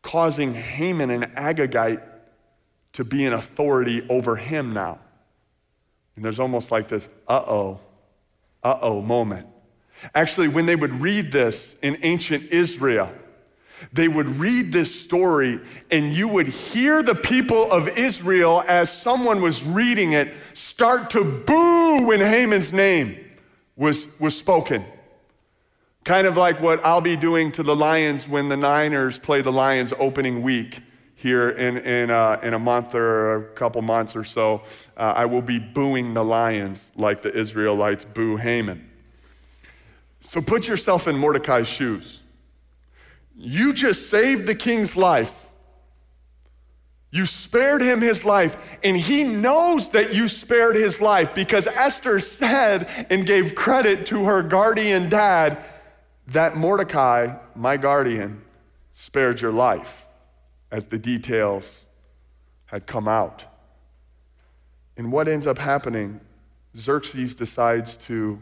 causing 0.02 0.54
Haman 0.54 1.10
and 1.10 1.24
Agagite 1.36 2.02
to 2.94 3.04
be 3.04 3.24
an 3.24 3.32
authority 3.32 4.06
over 4.08 4.36
him 4.36 4.72
now. 4.72 4.98
And 6.16 6.24
there's 6.24 6.40
almost 6.40 6.70
like 6.70 6.88
this 6.88 7.08
uh-oh, 7.28 7.80
uh-oh 8.62 9.00
moment. 9.02 9.46
Actually, 10.14 10.48
when 10.48 10.66
they 10.66 10.76
would 10.76 11.00
read 11.00 11.32
this 11.32 11.76
in 11.82 11.98
ancient 12.02 12.50
Israel, 12.50 13.10
they 13.92 14.08
would 14.08 14.28
read 14.38 14.72
this 14.72 15.00
story 15.00 15.60
and 15.90 16.12
you 16.12 16.28
would 16.28 16.48
hear 16.48 17.02
the 17.02 17.14
people 17.14 17.70
of 17.70 17.88
Israel, 17.88 18.64
as 18.66 18.92
someone 18.92 19.42
was 19.42 19.62
reading 19.62 20.12
it, 20.12 20.32
start 20.54 21.10
to 21.10 21.24
boo 21.24 22.06
when 22.06 22.20
Haman's 22.20 22.72
name 22.72 23.18
was, 23.76 24.06
was 24.18 24.36
spoken. 24.36 24.84
Kind 26.04 26.26
of 26.26 26.36
like 26.36 26.60
what 26.60 26.84
I'll 26.84 27.00
be 27.00 27.16
doing 27.16 27.52
to 27.52 27.62
the 27.62 27.76
Lions 27.76 28.26
when 28.26 28.48
the 28.48 28.56
Niners 28.56 29.18
play 29.18 29.40
the 29.40 29.52
Lions 29.52 29.92
opening 29.98 30.42
week 30.42 30.80
here 31.14 31.50
in, 31.50 31.78
in, 31.78 32.10
uh, 32.10 32.40
in 32.42 32.54
a 32.54 32.58
month 32.58 32.96
or 32.96 33.36
a 33.36 33.48
couple 33.54 33.80
months 33.82 34.16
or 34.16 34.24
so. 34.24 34.62
Uh, 34.96 35.12
I 35.14 35.26
will 35.26 35.42
be 35.42 35.60
booing 35.60 36.14
the 36.14 36.24
Lions 36.24 36.90
like 36.96 37.22
the 37.22 37.32
Israelites 37.32 38.04
boo 38.04 38.36
Haman. 38.36 38.90
So 40.20 40.40
put 40.40 40.66
yourself 40.66 41.06
in 41.06 41.16
Mordecai's 41.16 41.68
shoes. 41.68 42.21
You 43.44 43.72
just 43.72 44.08
saved 44.08 44.46
the 44.46 44.54
king's 44.54 44.94
life. 44.94 45.50
You 47.10 47.26
spared 47.26 47.82
him 47.82 48.00
his 48.00 48.24
life, 48.24 48.56
and 48.84 48.96
he 48.96 49.24
knows 49.24 49.90
that 49.90 50.14
you 50.14 50.28
spared 50.28 50.76
his 50.76 51.00
life 51.00 51.34
because 51.34 51.66
Esther 51.66 52.20
said 52.20 52.88
and 53.10 53.26
gave 53.26 53.56
credit 53.56 54.06
to 54.06 54.26
her 54.26 54.44
guardian 54.44 55.08
dad 55.08 55.62
that 56.28 56.56
Mordecai, 56.56 57.34
my 57.56 57.76
guardian, 57.76 58.42
spared 58.92 59.40
your 59.40 59.50
life 59.50 60.06
as 60.70 60.86
the 60.86 60.98
details 60.98 61.84
had 62.66 62.86
come 62.86 63.08
out. 63.08 63.44
And 64.96 65.10
what 65.10 65.26
ends 65.26 65.48
up 65.48 65.58
happening, 65.58 66.20
Xerxes 66.76 67.34
decides 67.34 67.96
to 67.96 68.40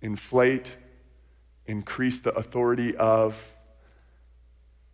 inflate, 0.00 0.74
increase 1.66 2.20
the 2.20 2.34
authority 2.34 2.96
of 2.96 3.54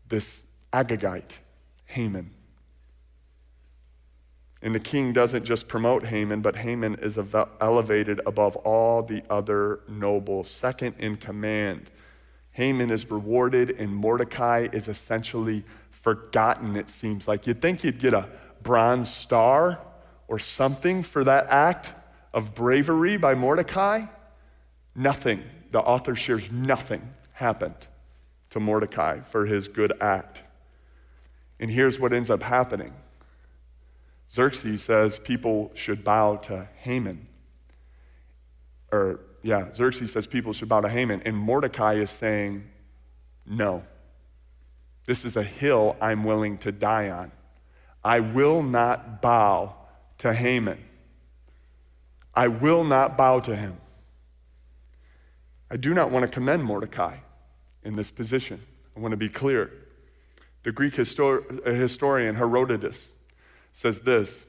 this 0.09 0.43
Agagite, 0.73 1.39
Haman. 1.87 2.31
And 4.61 4.75
the 4.75 4.81
king 4.81 5.13
doesn't 5.13 5.45
just 5.45 5.67
promote 5.67 6.05
Haman, 6.07 6.41
but 6.41 6.57
Haman 6.57 6.97
is 7.03 7.19
elevated 7.61 8.21
above 8.25 8.55
all 8.57 9.03
the 9.03 9.23
other 9.29 9.81
nobles, 9.89 10.49
second 10.49 10.95
in 10.99 11.17
command. 11.17 11.91
Haman 12.53 12.91
is 12.91 13.11
rewarded, 13.11 13.71
and 13.79 13.95
Mordecai 13.95 14.69
is 14.73 14.87
essentially 14.87 15.65
forgotten, 15.91 16.77
it 16.77 16.89
seems 16.89 17.27
like. 17.27 17.47
You'd 17.47 17.61
think 17.61 17.83
you'd 17.83 17.99
get 17.99 18.15
a 18.15 18.29
bronze 18.63 19.13
star 19.13 19.81
or 20.29 20.39
something 20.39 21.03
for 21.03 21.25
that 21.25 21.47
act 21.49 21.93
of 22.33 22.55
bravery 22.55 23.17
by 23.17 23.35
Mordecai. 23.35 24.07
Nothing. 24.95 25.43
The 25.73 25.81
author 25.81 26.15
shares 26.15 26.53
nothing 26.53 27.15
happened 27.33 27.89
to 28.51 28.61
Mordecai 28.61 29.21
for 29.21 29.47
his 29.47 29.69
good 29.69 29.93
act. 30.01 30.43
And 31.59 31.71
here's 31.71 31.99
what 31.99 32.13
ends 32.13 32.31
up 32.31 32.43
happening 32.43 32.93
Xerxes 34.31 34.83
says 34.83 35.19
people 35.19 35.71
should 35.75 36.05
bow 36.05 36.37
to 36.37 36.69
Haman. 36.77 37.27
Or, 38.91 39.21
yeah, 39.43 39.73
Xerxes 39.73 40.13
says 40.13 40.27
people 40.27 40.53
should 40.53 40.69
bow 40.69 40.81
to 40.81 40.89
Haman. 40.89 41.23
And 41.25 41.37
Mordecai 41.37 41.95
is 41.95 42.11
saying, 42.11 42.65
no. 43.47 43.85
This 45.07 45.25
is 45.25 45.37
a 45.37 45.43
hill 45.43 45.97
I'm 46.01 46.25
willing 46.25 46.59
to 46.59 46.73
die 46.73 47.11
on. 47.11 47.33
I 48.05 48.21
will 48.21 48.63
not 48.63 49.21
bow 49.21 49.75
to 50.19 50.33
Haman. 50.33 50.79
I 52.35 52.49
will 52.49 52.85
not 52.85 53.19
bow 53.19 53.41
to 53.41 53.57
him. 53.57 53.77
I 55.73 55.77
do 55.77 55.95
not 55.95 56.11
want 56.11 56.27
to 56.27 56.31
commend 56.31 56.63
Mordecai 56.63 57.17
in 57.83 57.97
this 57.97 58.11
position. 58.11 58.61
I 58.95 59.01
want 59.01 59.13
to 59.13 59.17
be 59.17 59.31
clear. 59.31 59.73
The 60.65 60.71
Greek 60.71 60.93
histor- 60.93 61.65
historian 61.65 62.35
Herodotus 62.35 63.11
says 63.73 64.03
this 64.03 64.45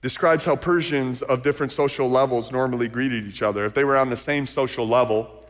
describes 0.00 0.44
how 0.44 0.54
Persians 0.54 1.22
of 1.22 1.42
different 1.42 1.72
social 1.72 2.08
levels 2.08 2.52
normally 2.52 2.86
greeted 2.86 3.26
each 3.26 3.42
other. 3.42 3.64
If 3.64 3.74
they 3.74 3.82
were 3.82 3.96
on 3.96 4.08
the 4.08 4.16
same 4.16 4.46
social 4.46 4.86
level 4.86 5.44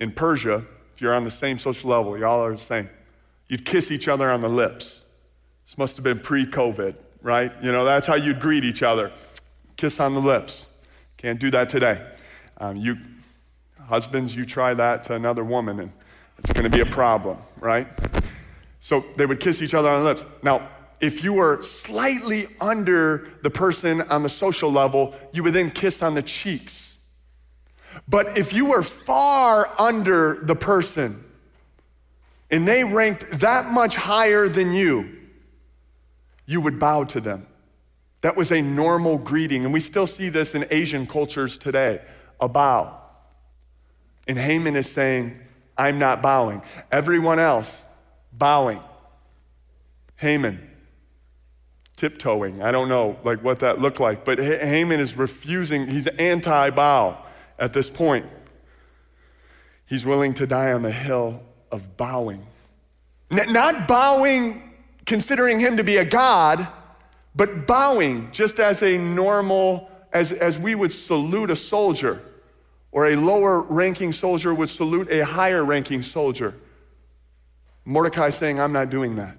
in 0.00 0.10
Persia, 0.10 0.64
if 0.92 1.00
you're 1.00 1.14
on 1.14 1.22
the 1.22 1.30
same 1.30 1.56
social 1.56 1.88
level, 1.90 2.18
y'all 2.18 2.44
are 2.44 2.52
the 2.52 2.58
same, 2.58 2.90
you'd 3.46 3.64
kiss 3.64 3.92
each 3.92 4.08
other 4.08 4.28
on 4.28 4.40
the 4.40 4.48
lips. 4.48 5.02
This 5.66 5.78
must 5.78 5.96
have 5.96 6.02
been 6.02 6.18
pre 6.18 6.46
COVID, 6.46 6.96
right? 7.22 7.52
You 7.62 7.70
know, 7.70 7.84
that's 7.84 8.08
how 8.08 8.16
you'd 8.16 8.40
greet 8.40 8.64
each 8.64 8.82
other 8.82 9.12
kiss 9.76 10.00
on 10.00 10.14
the 10.14 10.20
lips. 10.20 10.66
Can't 11.16 11.38
do 11.38 11.50
that 11.52 11.68
today. 11.68 12.04
Um, 12.58 12.76
you, 12.76 12.96
husbands, 13.88 14.34
you 14.34 14.44
try 14.44 14.74
that 14.74 15.04
to 15.04 15.14
another 15.14 15.44
woman, 15.44 15.80
and 15.80 15.92
it's 16.38 16.52
going 16.52 16.64
to 16.64 16.70
be 16.70 16.80
a 16.80 16.86
problem, 16.86 17.38
right? 17.60 17.88
So 18.80 19.04
they 19.16 19.26
would 19.26 19.40
kiss 19.40 19.62
each 19.62 19.74
other 19.74 19.88
on 19.88 20.00
the 20.00 20.04
lips. 20.04 20.24
Now, 20.42 20.68
if 21.00 21.22
you 21.22 21.34
were 21.34 21.62
slightly 21.62 22.48
under 22.60 23.30
the 23.42 23.50
person 23.50 24.02
on 24.02 24.22
the 24.22 24.28
social 24.28 24.70
level, 24.70 25.14
you 25.32 25.42
would 25.42 25.54
then 25.54 25.70
kiss 25.70 26.02
on 26.02 26.14
the 26.14 26.22
cheeks. 26.22 26.96
But 28.08 28.36
if 28.38 28.52
you 28.52 28.66
were 28.66 28.82
far 28.82 29.70
under 29.78 30.40
the 30.42 30.54
person 30.54 31.24
and 32.50 32.66
they 32.66 32.84
ranked 32.84 33.40
that 33.40 33.70
much 33.70 33.96
higher 33.96 34.48
than 34.48 34.72
you, 34.72 35.10
you 36.46 36.60
would 36.60 36.78
bow 36.78 37.04
to 37.04 37.20
them. 37.20 37.46
That 38.20 38.36
was 38.36 38.50
a 38.50 38.62
normal 38.62 39.18
greeting. 39.18 39.64
And 39.64 39.72
we 39.72 39.80
still 39.80 40.06
see 40.06 40.28
this 40.28 40.54
in 40.54 40.66
Asian 40.70 41.06
cultures 41.06 41.58
today 41.58 42.00
a 42.40 42.48
bow. 42.48 43.00
And 44.26 44.38
Haman 44.38 44.76
is 44.76 44.90
saying, 44.90 45.38
I'm 45.76 45.98
not 45.98 46.22
bowing. 46.22 46.62
Everyone 46.90 47.38
else, 47.38 47.82
bowing. 48.32 48.80
Haman, 50.16 50.70
tiptoeing. 51.96 52.62
I 52.62 52.70
don't 52.70 52.88
know 52.88 53.18
like 53.24 53.42
what 53.42 53.60
that 53.60 53.80
looked 53.80 54.00
like, 54.00 54.24
but 54.24 54.38
Haman 54.38 55.00
is 55.00 55.16
refusing. 55.16 55.86
He's 55.86 56.06
anti-bow 56.06 57.18
at 57.58 57.72
this 57.72 57.90
point. 57.90 58.26
He's 59.86 60.06
willing 60.06 60.34
to 60.34 60.46
die 60.46 60.72
on 60.72 60.82
the 60.82 60.92
hill 60.92 61.42
of 61.70 61.96
bowing. 61.96 62.46
Not 63.30 63.88
bowing 63.88 64.74
considering 65.06 65.58
him 65.60 65.76
to 65.76 65.84
be 65.84 65.96
a 65.98 66.04
God, 66.04 66.66
but 67.34 67.66
bowing 67.66 68.30
just 68.32 68.60
as 68.60 68.82
a 68.82 68.96
normal, 68.96 69.90
as, 70.12 70.32
as 70.32 70.58
we 70.58 70.74
would 70.74 70.92
salute 70.92 71.50
a 71.50 71.56
soldier, 71.56 72.22
or 72.94 73.08
a 73.08 73.16
lower 73.16 73.60
ranking 73.60 74.12
soldier 74.12 74.54
would 74.54 74.70
salute 74.70 75.10
a 75.10 75.24
higher 75.24 75.64
ranking 75.64 76.00
soldier. 76.00 76.54
Mordecai 77.84 78.30
saying, 78.30 78.60
I'm 78.60 78.72
not 78.72 78.88
doing 78.88 79.16
that. 79.16 79.36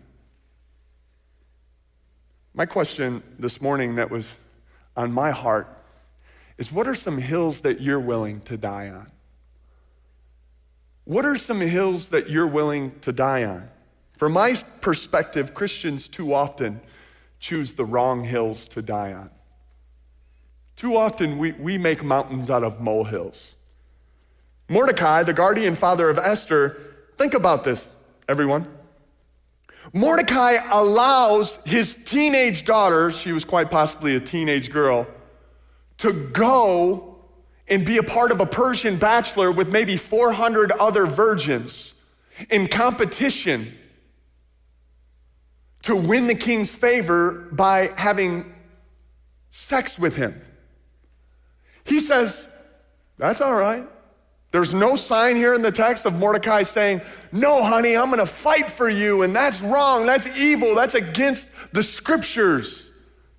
My 2.54 2.66
question 2.66 3.24
this 3.40 3.62
morning 3.62 3.96
that 3.96 4.12
was 4.12 4.34
on 4.98 5.14
my 5.14 5.32
heart 5.32 5.70
is 6.58 6.70
what 6.70 6.86
are 6.86 6.96
some 6.96 7.18
hills 7.18 7.62
that 7.62 7.80
you're 7.80 8.00
willing 8.00 8.42
to 8.42 8.58
die 8.58 8.90
on? 8.90 9.10
What 11.06 11.24
are 11.24 11.38
some 11.38 11.62
hills 11.62 12.10
that 12.10 12.30
you're 12.30 12.48
willing 12.48 13.00
to 13.02 13.14
die 13.14 13.46
on? 13.46 13.70
From 14.12 14.34
my 14.34 14.56
perspective, 14.82 15.54
Christians 15.54 16.10
too 16.10 16.34
often 16.34 16.82
choose 17.40 17.74
the 17.74 17.86
wrong 17.86 18.26
hills 18.26 18.68
to 18.68 18.82
die 18.82 19.14
on. 19.14 19.30
Too 20.76 20.98
often 20.98 21.38
we, 21.38 21.54
we 21.54 21.78
make 21.78 22.04
mountains 22.04 22.50
out 22.50 22.64
of 22.64 22.82
molehills. 22.82 23.56
Mordecai, 24.68 25.24
the 25.24 25.34
guardian 25.34 25.76
father 25.76 26.10
of 26.10 26.18
Esther, 26.18 26.82
think 27.18 27.34
about 27.34 27.64
this, 27.64 27.92
everyone. 28.28 28.68
Mordecai 29.94 30.58
allows 30.72 31.58
his 31.66 31.96
teenage 31.96 32.66
daughter, 32.66 33.12
she 33.12 33.32
was 33.32 33.46
quite 33.46 33.70
possibly 33.70 34.16
a 34.16 34.20
teenage 34.20 34.72
girl, 34.72 35.08
to 36.00 36.12
go 36.12 37.16
and 37.68 37.86
be 37.86 37.98
a 37.98 38.04
part 38.04 38.32
of 38.32 38.42
a 38.42 38.46
Persian 38.46 38.98
bachelor 38.98 39.52
with 39.52 39.70
maybe 39.70 39.96
400 39.96 40.72
other 40.72 41.06
virgins 41.06 41.94
in 42.50 42.68
competition 42.68 43.72
to 45.84 45.96
win 45.96 46.28
the 46.28 46.36
king's 46.36 46.74
favor 46.74 47.48
by 47.52 47.92
having 47.96 48.54
sex 49.52 49.98
with 49.98 50.16
him. 50.16 50.42
He 51.86 52.00
says, 52.00 52.48
That's 53.18 53.40
all 53.40 53.56
right. 53.56 53.88
There's 54.52 54.74
no 54.74 54.96
sign 54.96 55.36
here 55.36 55.54
in 55.54 55.62
the 55.62 55.72
text 55.72 56.06
of 56.06 56.14
Mordecai 56.14 56.64
saying, 56.64 57.02
No, 57.32 57.64
honey, 57.64 57.96
I'm 57.96 58.08
going 58.08 58.20
to 58.20 58.26
fight 58.26 58.70
for 58.70 58.90
you, 58.90 59.22
and 59.22 59.36
that's 59.36 59.62
wrong, 59.62 60.06
that's 60.06 60.28
evil, 60.38 60.76
that's 60.76 60.96
against 60.96 61.52
the 61.72 61.84
scriptures. 61.84 62.90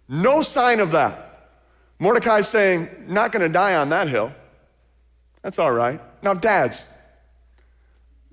No 0.09 0.43
sign 0.43 0.81
of 0.81 0.93
that. 0.93 1.51
Mordecai's 1.99 2.49
saying, 2.49 2.89
Not 3.09 3.33
going 3.33 3.43
to 3.43 3.49
die 3.49 3.75
on 3.75 3.91
that 3.91 4.09
hill. 4.09 4.33
That's 5.43 5.59
all 5.59 5.73
right. 5.73 6.01
Now, 6.23 6.35
dads, 6.35 6.89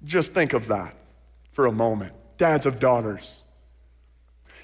just 0.04 0.34
think 0.34 0.54
of 0.54 0.68
that 0.68 0.96
for 1.52 1.66
a 1.66 1.72
moment. 1.72 2.14
Dads 2.38 2.66
of 2.66 2.80
daughters. 2.80 3.42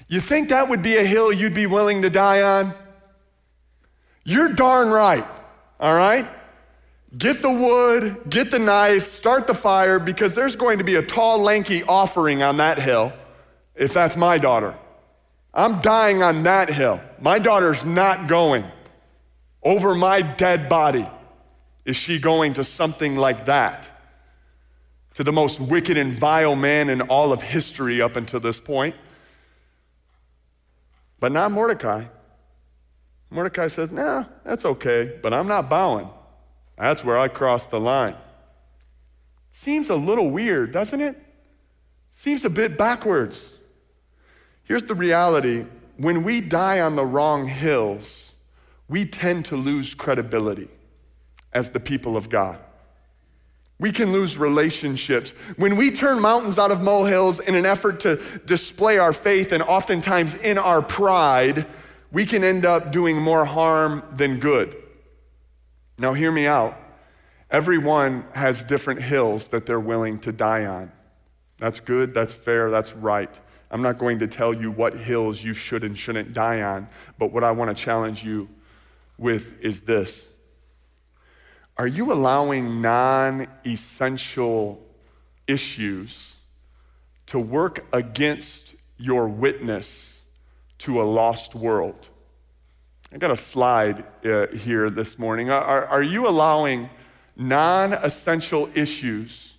You 0.08 0.20
think 0.20 0.48
that 0.48 0.68
would 0.68 0.82
be 0.82 0.96
a 0.96 1.04
hill 1.04 1.32
you'd 1.32 1.54
be 1.54 1.66
willing 1.66 2.02
to 2.02 2.10
die 2.10 2.42
on? 2.42 2.74
You're 4.24 4.48
darn 4.48 4.90
right, 4.90 5.24
all 5.80 5.94
right? 5.94 6.28
Get 7.16 7.42
the 7.42 7.50
wood, 7.50 8.22
get 8.28 8.52
the 8.52 8.60
knife, 8.60 9.02
start 9.02 9.48
the 9.48 9.54
fire, 9.54 9.98
because 9.98 10.34
there's 10.34 10.54
going 10.54 10.78
to 10.78 10.84
be 10.84 10.94
a 10.94 11.02
tall, 11.02 11.40
lanky 11.40 11.82
offering 11.82 12.42
on 12.42 12.56
that 12.56 12.78
hill 12.78 13.12
if 13.74 13.92
that's 13.92 14.16
my 14.16 14.38
daughter. 14.38 14.76
I'm 15.52 15.80
dying 15.80 16.22
on 16.22 16.44
that 16.44 16.68
hill. 16.68 17.00
My 17.20 17.40
daughter's 17.40 17.84
not 17.84 18.28
going. 18.28 18.64
Over 19.62 19.94
my 19.94 20.22
dead 20.22 20.68
body 20.68 21.06
is 21.84 21.96
she 21.96 22.18
going 22.18 22.54
to 22.54 22.62
something 22.62 23.16
like 23.16 23.46
that? 23.46 23.88
To 25.14 25.24
the 25.24 25.32
most 25.32 25.60
wicked 25.60 25.96
and 25.96 26.12
vile 26.12 26.54
man 26.54 26.88
in 26.88 27.00
all 27.02 27.32
of 27.32 27.42
history 27.42 28.00
up 28.00 28.14
until 28.14 28.38
this 28.38 28.60
point? 28.60 28.94
But 31.18 31.32
not 31.32 31.50
Mordecai. 31.50 32.04
Mordecai 33.30 33.68
says, 33.68 33.90
Nah, 33.90 34.24
that's 34.44 34.64
okay, 34.64 35.18
but 35.22 35.32
I'm 35.32 35.46
not 35.46 35.70
bowing. 35.70 36.08
That's 36.76 37.04
where 37.04 37.18
I 37.18 37.28
cross 37.28 37.66
the 37.66 37.80
line. 37.80 38.16
Seems 39.50 39.90
a 39.90 39.96
little 39.96 40.30
weird, 40.30 40.72
doesn't 40.72 41.00
it? 41.00 41.16
Seems 42.10 42.44
a 42.44 42.50
bit 42.50 42.76
backwards. 42.76 43.58
Here's 44.64 44.84
the 44.84 44.94
reality 44.94 45.66
when 45.96 46.22
we 46.22 46.40
die 46.40 46.80
on 46.80 46.96
the 46.96 47.04
wrong 47.04 47.46
hills, 47.46 48.34
we 48.88 49.04
tend 49.04 49.44
to 49.46 49.56
lose 49.56 49.94
credibility 49.94 50.68
as 51.52 51.70
the 51.70 51.80
people 51.80 52.16
of 52.16 52.30
God. 52.30 52.58
We 53.78 53.92
can 53.92 54.12
lose 54.12 54.36
relationships. 54.36 55.32
When 55.56 55.76
we 55.76 55.90
turn 55.90 56.20
mountains 56.20 56.58
out 56.58 56.70
of 56.70 56.82
molehills 56.82 57.40
in 57.40 57.54
an 57.54 57.66
effort 57.66 58.00
to 58.00 58.16
display 58.44 58.98
our 58.98 59.12
faith, 59.12 59.52
and 59.52 59.62
oftentimes 59.62 60.34
in 60.34 60.58
our 60.58 60.82
pride, 60.82 61.66
we 62.12 62.26
can 62.26 62.42
end 62.42 62.64
up 62.64 62.92
doing 62.92 63.16
more 63.16 63.44
harm 63.44 64.02
than 64.12 64.38
good. 64.38 64.76
Now, 65.98 66.12
hear 66.12 66.32
me 66.32 66.46
out. 66.46 66.76
Everyone 67.50 68.24
has 68.32 68.64
different 68.64 69.02
hills 69.02 69.48
that 69.48 69.66
they're 69.66 69.80
willing 69.80 70.18
to 70.20 70.32
die 70.32 70.66
on. 70.66 70.92
That's 71.58 71.80
good, 71.80 72.14
that's 72.14 72.32
fair, 72.32 72.70
that's 72.70 72.94
right. 72.94 73.38
I'm 73.70 73.82
not 73.82 73.98
going 73.98 74.18
to 74.20 74.26
tell 74.26 74.54
you 74.54 74.70
what 74.70 74.96
hills 74.96 75.42
you 75.42 75.52
should 75.52 75.84
and 75.84 75.96
shouldn't 75.96 76.32
die 76.32 76.62
on, 76.62 76.88
but 77.18 77.32
what 77.32 77.44
I 77.44 77.50
want 77.52 77.76
to 77.76 77.80
challenge 77.80 78.24
you 78.24 78.48
with 79.18 79.60
is 79.60 79.82
this 79.82 80.32
Are 81.76 81.86
you 81.86 82.12
allowing 82.12 82.80
non 82.80 83.46
essential 83.66 84.82
issues 85.46 86.34
to 87.26 87.38
work 87.38 87.84
against 87.92 88.74
your 88.96 89.28
witness 89.28 90.09
to 90.80 91.00
a 91.00 91.04
lost 91.04 91.54
world? 91.54 92.08
I 93.12 93.18
got 93.18 93.30
a 93.30 93.36
slide 93.36 94.04
uh, 94.24 94.46
here 94.48 94.88
this 94.88 95.18
morning. 95.18 95.50
Are, 95.50 95.86
are 95.86 96.02
you 96.02 96.28
allowing 96.28 96.90
non 97.36 97.92
essential 97.92 98.68
issues 98.74 99.54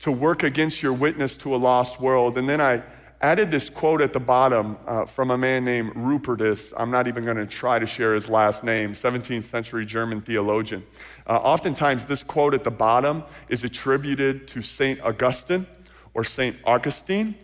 to 0.00 0.12
work 0.12 0.42
against 0.42 0.82
your 0.82 0.92
witness 0.92 1.36
to 1.38 1.54
a 1.54 1.58
lost 1.58 2.00
world? 2.00 2.38
And 2.38 2.48
then 2.48 2.60
I 2.60 2.82
added 3.20 3.50
this 3.50 3.68
quote 3.68 4.00
at 4.00 4.12
the 4.12 4.20
bottom 4.20 4.76
uh, 4.86 5.04
from 5.04 5.30
a 5.30 5.38
man 5.38 5.64
named 5.64 5.92
Rupertus. 5.94 6.72
I'm 6.76 6.90
not 6.90 7.06
even 7.06 7.24
going 7.24 7.38
to 7.38 7.46
try 7.46 7.78
to 7.78 7.86
share 7.86 8.14
his 8.14 8.28
last 8.28 8.62
name, 8.62 8.92
17th 8.92 9.42
century 9.42 9.84
German 9.84 10.20
theologian. 10.20 10.84
Uh, 11.26 11.38
oftentimes, 11.38 12.06
this 12.06 12.22
quote 12.22 12.54
at 12.54 12.62
the 12.62 12.70
bottom 12.70 13.24
is 13.48 13.64
attributed 13.64 14.46
to 14.48 14.62
St. 14.62 15.00
Augustine 15.00 15.66
or 16.14 16.24
St. 16.24 16.56
Augustine, 16.64 17.34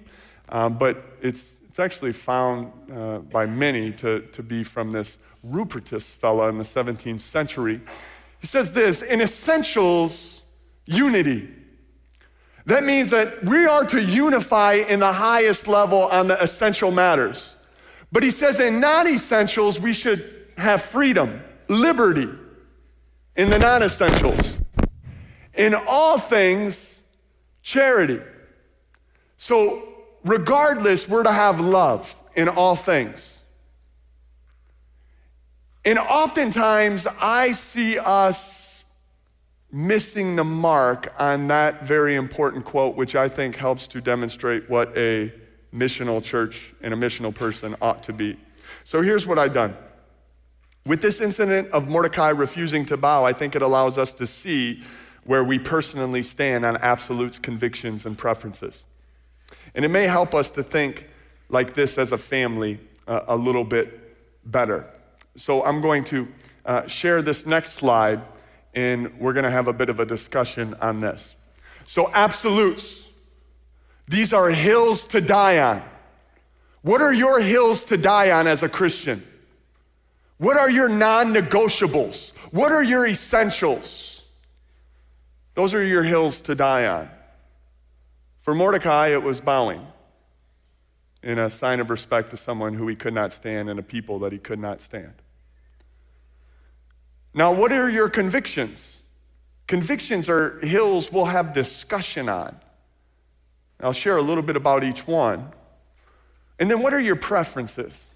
um, 0.51 0.79
but 0.79 1.03
it's, 1.21 1.57
it's 1.73 1.79
actually 1.79 2.13
found 2.13 2.71
uh, 2.93 3.21
by 3.21 3.47
many 3.47 3.93
to, 3.93 4.21
to 4.33 4.43
be 4.43 4.63
from 4.63 4.93
this 4.93 5.17
Rupertus 5.43 6.13
fella 6.13 6.51
in 6.51 6.59
the 6.59 6.65
17th 6.65 7.21
century. 7.21 7.81
He 8.43 8.47
says 8.47 8.75
this 8.75 9.01
in 9.01 9.23
essentials, 9.23 10.43
unity. 10.85 11.49
That 12.67 12.85
means 12.85 13.09
that 13.09 13.43
we 13.47 13.65
are 13.65 13.87
to 13.87 14.03
unify 14.03 14.75
in 14.87 15.01
the 15.01 15.15
highest 15.15 15.67
level 15.67 16.03
on 16.09 16.27
the 16.27 16.39
essential 16.43 16.91
matters. 16.91 17.57
But 18.13 18.23
he 18.23 18.31
says 18.31 18.61
in 18.61 18.79
non 18.79 19.09
essentials, 19.09 19.81
we 19.81 19.95
should 19.95 20.51
have 20.59 20.83
freedom, 20.83 21.43
liberty 21.69 22.29
in 23.35 23.49
the 23.49 23.59
non 23.59 23.83
essentials. 23.83 24.59
In 25.55 25.75
all 25.89 26.19
things, 26.19 27.03
charity. 27.63 28.21
So, 29.39 29.92
regardless, 30.25 31.09
we're 31.09 31.23
to 31.23 31.33
have 31.33 31.61
love 31.61 32.15
in 32.35 32.49
all 32.49 32.77
things. 32.77 33.43
And 35.85 35.99
oftentimes, 35.99 37.07
I 37.21 37.53
see 37.53 37.99
us 37.99 38.85
missing 39.73 40.37
the 40.37 40.45
mark 40.45 41.13
on 41.19 41.49
that 41.49 41.85
very 41.85 42.15
important 42.15 42.65
quote, 42.65 42.95
which 42.95 43.17
I 43.17 43.29
think 43.29 43.57
helps 43.57 43.89
to 43.89 44.01
demonstrate 44.01 44.69
what 44.69 44.97
a 44.97 45.33
missional 45.75 46.23
church 46.23 46.75
and 46.83 46.93
a 46.93 46.97
missional 46.97 47.35
person 47.35 47.75
ought 47.81 48.03
to 48.05 48.13
be. 48.13 48.39
So 48.85 49.01
here's 49.01 49.27
what 49.27 49.39
I've 49.39 49.55
done. 49.55 49.77
With 50.85 51.01
this 51.01 51.21
incident 51.21 51.69
of 51.69 51.89
Mordecai 51.89 52.31
refusing 52.31 52.85
to 52.87 52.97
bow, 52.97 53.25
I 53.25 53.33
think 53.33 53.57
it 53.57 53.63
allows 53.63 53.99
us 53.99 54.13
to 54.15 54.27
see 54.27 54.83
where 55.25 55.45
we 55.45 55.59
personally 55.59 56.23
stand 56.23 56.65
on 56.65 56.77
absolutes, 56.79 57.39
convictions, 57.39 58.05
and 58.05 58.19
preferences. 58.19 58.85
And 59.75 59.85
it 59.85 59.89
may 59.89 60.05
help 60.05 60.35
us 60.35 60.51
to 60.53 60.63
think 60.63 61.09
like 61.49 61.75
this 61.75 61.99
as 61.99 62.13
a 62.13 62.19
family 62.19 62.81
uh, 63.07 63.21
a 63.29 63.37
little 63.37 63.65
bit 63.65 64.17
better. 64.45 64.89
So 65.37 65.65
I'm 65.65 65.81
going 65.81 66.05
to 66.05 66.29
uh, 66.65 66.87
share 66.87 67.23
this 67.23 67.47
next 67.47 67.73
slide, 67.73 68.21
and 68.75 69.19
we're 69.19 69.33
going 69.33 69.45
to 69.45 69.51
have 69.51 69.69
a 69.69 69.73
bit 69.73 69.89
of 69.89 70.01
a 70.01 70.07
discussion 70.07 70.75
on 70.81 70.99
this. 70.99 71.35
So, 71.85 72.11
absolutes, 72.13 73.09
these 74.07 74.33
are 74.33 74.49
hills 74.49 75.07
to 75.09 75.21
die 75.21 75.59
on. 75.59 75.83
What 76.83 77.01
are 77.01 77.13
your 77.13 77.41
hills 77.41 77.85
to 77.85 77.97
die 77.97 78.31
on 78.31 78.47
as 78.47 78.63
a 78.63 78.69
Christian? 78.69 79.27
What 80.39 80.57
are 80.57 80.71
your 80.71 80.89
non 80.89 81.33
negotiables? 81.33 82.31
What 82.51 82.73
are 82.73 82.83
your 82.83 83.07
essentials? 83.07 84.23
Those 85.55 85.75
are 85.75 85.85
your 85.85 86.03
hills 86.03 86.41
to 86.43 86.55
die 86.55 86.87
on. 86.87 87.09
For 88.43 88.55
Mordecai, 88.55 89.09
it 89.09 89.23
was 89.23 89.41
bowing 89.41 89.87
in 91.23 91.39
a 91.39 91.49
sign 91.49 91.79
of 91.79 91.91
respect 91.91 92.31
to 92.31 92.37
someone 92.37 92.75
who 92.75 92.89
he 92.89 92.97
could 92.97 93.15
not 93.15 93.33
stand 93.33 93.71
and 93.71 93.79
a 93.79 93.83
people 93.83 94.19
that 94.21 94.33
he 94.33 94.39
could 94.39 94.59
not 94.59 94.81
stand. 94.81 95.15
Now, 97.33 97.53
what 97.53 97.73
are 97.73 97.89
your 97.89 98.11
convictions? 98.11 99.01
Convictions 99.69 100.29
are 100.29 100.59
hills 100.61 101.13
we'll 101.13 101.27
have 101.27 101.53
discussion 101.53 102.29
on. 102.29 102.57
I'll 103.81 103.93
share 103.93 104.17
a 104.17 104.23
little 104.23 104.43
bit 104.43 104.57
about 104.57 104.85
each 104.85 105.07
one. 105.07 105.53
And 106.59 106.71
then, 106.71 106.83
what 106.83 106.93
are 106.93 107.01
your 107.01 107.17
preferences? 107.17 108.15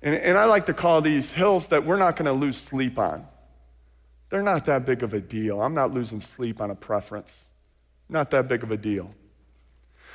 And, 0.00 0.14
and 0.14 0.38
I 0.38 0.44
like 0.44 0.66
to 0.66 0.74
call 0.74 1.00
these 1.00 1.30
hills 1.30 1.68
that 1.68 1.84
we're 1.84 1.96
not 1.96 2.16
going 2.16 2.26
to 2.26 2.32
lose 2.32 2.56
sleep 2.56 2.98
on. 2.98 3.26
They're 4.30 4.42
not 4.42 4.64
that 4.66 4.86
big 4.86 5.02
of 5.02 5.12
a 5.12 5.20
deal. 5.20 5.60
I'm 5.60 5.74
not 5.74 5.92
losing 5.92 6.20
sleep 6.20 6.60
on 6.60 6.70
a 6.70 6.74
preference. 6.74 7.44
Not 8.08 8.30
that 8.30 8.48
big 8.48 8.62
of 8.62 8.70
a 8.70 8.76
deal. 8.76 9.10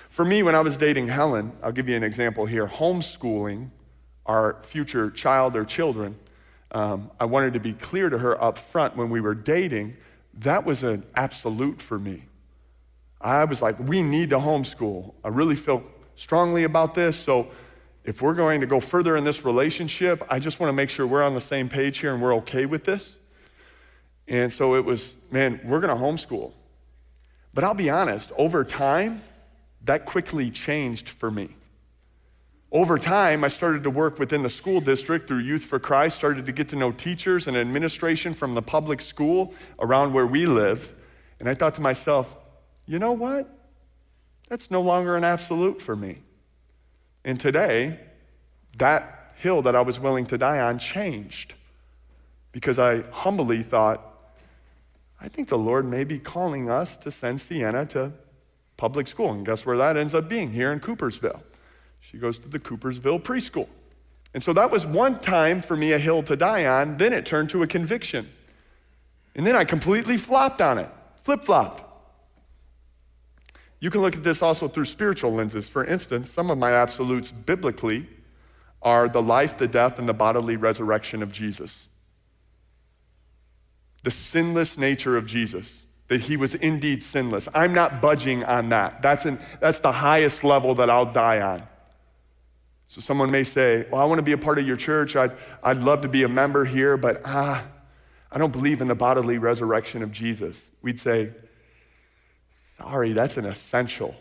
For 0.09 0.25
me, 0.25 0.43
when 0.43 0.55
I 0.55 0.61
was 0.61 0.77
dating 0.77 1.07
Helen, 1.07 1.53
I'll 1.63 1.71
give 1.71 1.87
you 1.87 1.95
an 1.95 2.03
example 2.03 2.45
here 2.45 2.67
homeschooling 2.67 3.69
our 4.25 4.61
future 4.61 5.09
child 5.09 5.55
or 5.55 5.65
children 5.65 6.17
um, 6.71 7.09
I 7.19 7.25
wanted 7.25 7.53
to 7.53 7.59
be 7.59 7.73
clear 7.73 8.09
to 8.09 8.17
her 8.17 8.41
up 8.41 8.57
front 8.57 8.95
when 8.95 9.09
we 9.09 9.21
were 9.21 9.33
dating, 9.33 9.97
that 10.35 10.65
was 10.65 10.83
an 10.83 11.03
absolute 11.15 11.81
for 11.81 11.97
me. 11.97 12.25
I 13.19 13.43
was 13.45 13.61
like, 13.61 13.79
we 13.79 14.03
need 14.03 14.29
to 14.29 14.37
homeschool. 14.37 15.13
I 15.23 15.29
really 15.29 15.55
feel 15.55 15.83
strongly 16.15 16.63
about 16.63 16.93
this. 16.93 17.17
So 17.17 17.49
if 18.05 18.21
we're 18.21 18.35
going 18.35 18.61
to 18.61 18.67
go 18.67 18.79
further 18.79 19.17
in 19.17 19.23
this 19.23 19.43
relationship, 19.43 20.23
I 20.29 20.39
just 20.39 20.59
want 20.59 20.69
to 20.69 20.73
make 20.73 20.89
sure 20.89 21.07
we're 21.07 21.23
on 21.23 21.33
the 21.33 21.41
same 21.41 21.69
page 21.69 21.97
here 21.97 22.13
and 22.13 22.21
we're 22.21 22.35
okay 22.35 22.65
with 22.65 22.85
this. 22.85 23.17
And 24.27 24.53
so 24.53 24.75
it 24.75 24.85
was, 24.85 25.15
man, 25.31 25.59
we're 25.63 25.79
going 25.79 25.95
to 25.95 26.01
homeschool. 26.01 26.51
But 27.53 27.63
I'll 27.63 27.73
be 27.73 27.89
honest, 27.89 28.31
over 28.37 28.63
time, 28.63 29.23
that 29.83 30.05
quickly 30.05 30.51
changed 30.51 31.09
for 31.09 31.31
me. 31.31 31.55
Over 32.71 32.99
time, 32.99 33.43
I 33.43 33.47
started 33.47 33.81
to 33.83 33.89
work 33.89 34.19
within 34.19 34.43
the 34.43 34.49
school 34.49 34.79
district 34.79 35.27
through 35.27 35.39
Youth 35.39 35.65
for 35.65 35.79
Christ, 35.79 36.15
started 36.15 36.45
to 36.45 36.51
get 36.51 36.69
to 36.69 36.75
know 36.75 36.91
teachers 36.91 37.47
and 37.47 37.57
administration 37.57 38.35
from 38.35 38.53
the 38.53 38.61
public 38.61 39.01
school 39.01 39.55
around 39.79 40.13
where 40.13 40.27
we 40.27 40.45
live. 40.45 40.93
And 41.39 41.49
I 41.49 41.55
thought 41.55 41.75
to 41.75 41.81
myself, 41.81 42.37
you 42.85 42.99
know 42.99 43.13
what? 43.13 43.49
That's 44.49 44.69
no 44.69 44.81
longer 44.81 45.15
an 45.15 45.23
absolute 45.23 45.81
for 45.81 45.95
me. 45.95 46.19
And 47.25 47.39
today, 47.39 47.99
that 48.77 49.33
hill 49.35 49.61
that 49.63 49.75
I 49.75 49.81
was 49.81 49.99
willing 49.99 50.25
to 50.27 50.37
die 50.37 50.59
on 50.59 50.77
changed 50.77 51.55
because 52.51 52.77
I 52.77 53.01
humbly 53.11 53.63
thought, 53.63 54.05
I 55.21 55.27
think 55.27 55.49
the 55.49 55.57
Lord 55.57 55.85
may 55.85 56.03
be 56.03 56.19
calling 56.19 56.69
us 56.69 56.97
to 56.97 57.11
send 57.11 57.41
Sienna 57.41 57.85
to 57.87 58.13
public 58.79 59.07
school. 59.07 59.31
And 59.31 59.45
guess 59.45 59.65
where 59.65 59.77
that 59.77 59.97
ends 59.97 60.15
up 60.15 60.27
being? 60.27 60.51
Here 60.51 60.71
in 60.71 60.79
Coopersville. 60.79 61.41
She 61.99 62.17
goes 62.17 62.39
to 62.39 62.47
the 62.47 62.57
Coopersville 62.57 63.21
preschool. 63.21 63.67
And 64.33 64.41
so 64.41 64.53
that 64.53 64.71
was 64.71 64.85
one 64.85 65.19
time 65.19 65.61
for 65.61 65.75
me 65.75 65.91
a 65.91 65.99
hill 65.99 66.23
to 66.23 66.35
die 66.35 66.65
on. 66.65 66.97
Then 66.97 67.13
it 67.13 67.25
turned 67.25 67.49
to 67.51 67.61
a 67.61 67.67
conviction. 67.67 68.29
And 69.35 69.45
then 69.45 69.55
I 69.55 69.63
completely 69.63 70.17
flopped 70.17 70.61
on 70.61 70.79
it, 70.79 70.89
flip 71.21 71.43
flopped. 71.43 71.83
You 73.79 73.89
can 73.89 74.01
look 74.01 74.15
at 74.15 74.23
this 74.23 74.41
also 74.41 74.67
through 74.67 74.85
spiritual 74.85 75.33
lenses. 75.33 75.69
For 75.69 75.85
instance, 75.85 76.29
some 76.29 76.49
of 76.49 76.57
my 76.57 76.73
absolutes 76.73 77.31
biblically 77.31 78.07
are 78.81 79.07
the 79.07 79.21
life, 79.21 79.57
the 79.57 79.67
death, 79.67 79.99
and 79.99 80.07
the 80.07 80.13
bodily 80.13 80.55
resurrection 80.55 81.21
of 81.21 81.31
Jesus. 81.31 81.87
The 84.03 84.11
sinless 84.11 84.77
nature 84.77 85.17
of 85.17 85.25
Jesus, 85.25 85.83
that 86.09 86.21
he 86.21 86.35
was 86.37 86.55
indeed 86.55 87.01
sinless. 87.01 87.47
I'm 87.53 87.73
not 87.73 88.01
budging 88.01 88.43
on 88.43 88.69
that. 88.69 89.01
That's, 89.01 89.25
an, 89.25 89.39
that's 89.59 89.79
the 89.79 89.91
highest 89.91 90.43
level 90.43 90.75
that 90.75 90.89
I'll 90.89 91.11
die 91.11 91.39
on. 91.41 91.63
So 92.87 92.99
someone 92.99 93.29
may 93.29 93.43
say, 93.43 93.85
Well, 93.89 94.01
I 94.01 94.05
want 94.05 94.17
to 94.17 94.23
be 94.23 94.31
a 94.31 94.37
part 94.37 94.57
of 94.57 94.67
your 94.67 94.75
church. 94.75 95.15
I'd, 95.15 95.31
I'd 95.63 95.77
love 95.77 96.01
to 96.01 96.07
be 96.07 96.23
a 96.23 96.27
member 96.27 96.65
here, 96.65 96.97
but 96.97 97.21
ah, 97.23 97.63
I 98.31 98.37
don't 98.39 98.51
believe 98.51 98.81
in 98.81 98.87
the 98.87 98.95
bodily 98.95 99.37
resurrection 99.37 100.01
of 100.01 100.11
Jesus. 100.11 100.71
We'd 100.81 100.99
say, 100.99 101.31
Sorry, 102.77 103.13
that's 103.13 103.37
an 103.37 103.45
essential. 103.45 104.15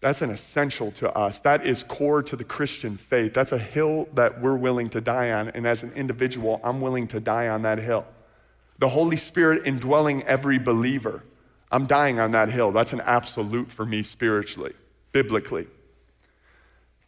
That's 0.00 0.20
an 0.20 0.30
essential 0.30 0.90
to 0.92 1.10
us. 1.16 1.40
That 1.40 1.64
is 1.64 1.84
core 1.84 2.22
to 2.24 2.34
the 2.34 2.44
Christian 2.44 2.96
faith. 2.96 3.32
That's 3.32 3.52
a 3.52 3.58
hill 3.58 4.08
that 4.14 4.42
we're 4.42 4.56
willing 4.56 4.88
to 4.88 5.00
die 5.00 5.30
on. 5.30 5.48
And 5.50 5.66
as 5.66 5.84
an 5.84 5.92
individual, 5.92 6.60
I'm 6.64 6.80
willing 6.80 7.06
to 7.08 7.20
die 7.20 7.48
on 7.48 7.62
that 7.62 7.78
hill. 7.78 8.04
The 8.78 8.88
Holy 8.88 9.16
Spirit 9.16 9.62
indwelling 9.64 10.22
every 10.24 10.58
believer. 10.58 11.22
I'm 11.70 11.86
dying 11.86 12.20
on 12.20 12.32
that 12.32 12.50
hill. 12.50 12.72
That's 12.72 12.92
an 12.92 13.00
absolute 13.00 13.70
for 13.70 13.84
me 13.84 14.02
spiritually, 14.02 14.74
biblically. 15.12 15.66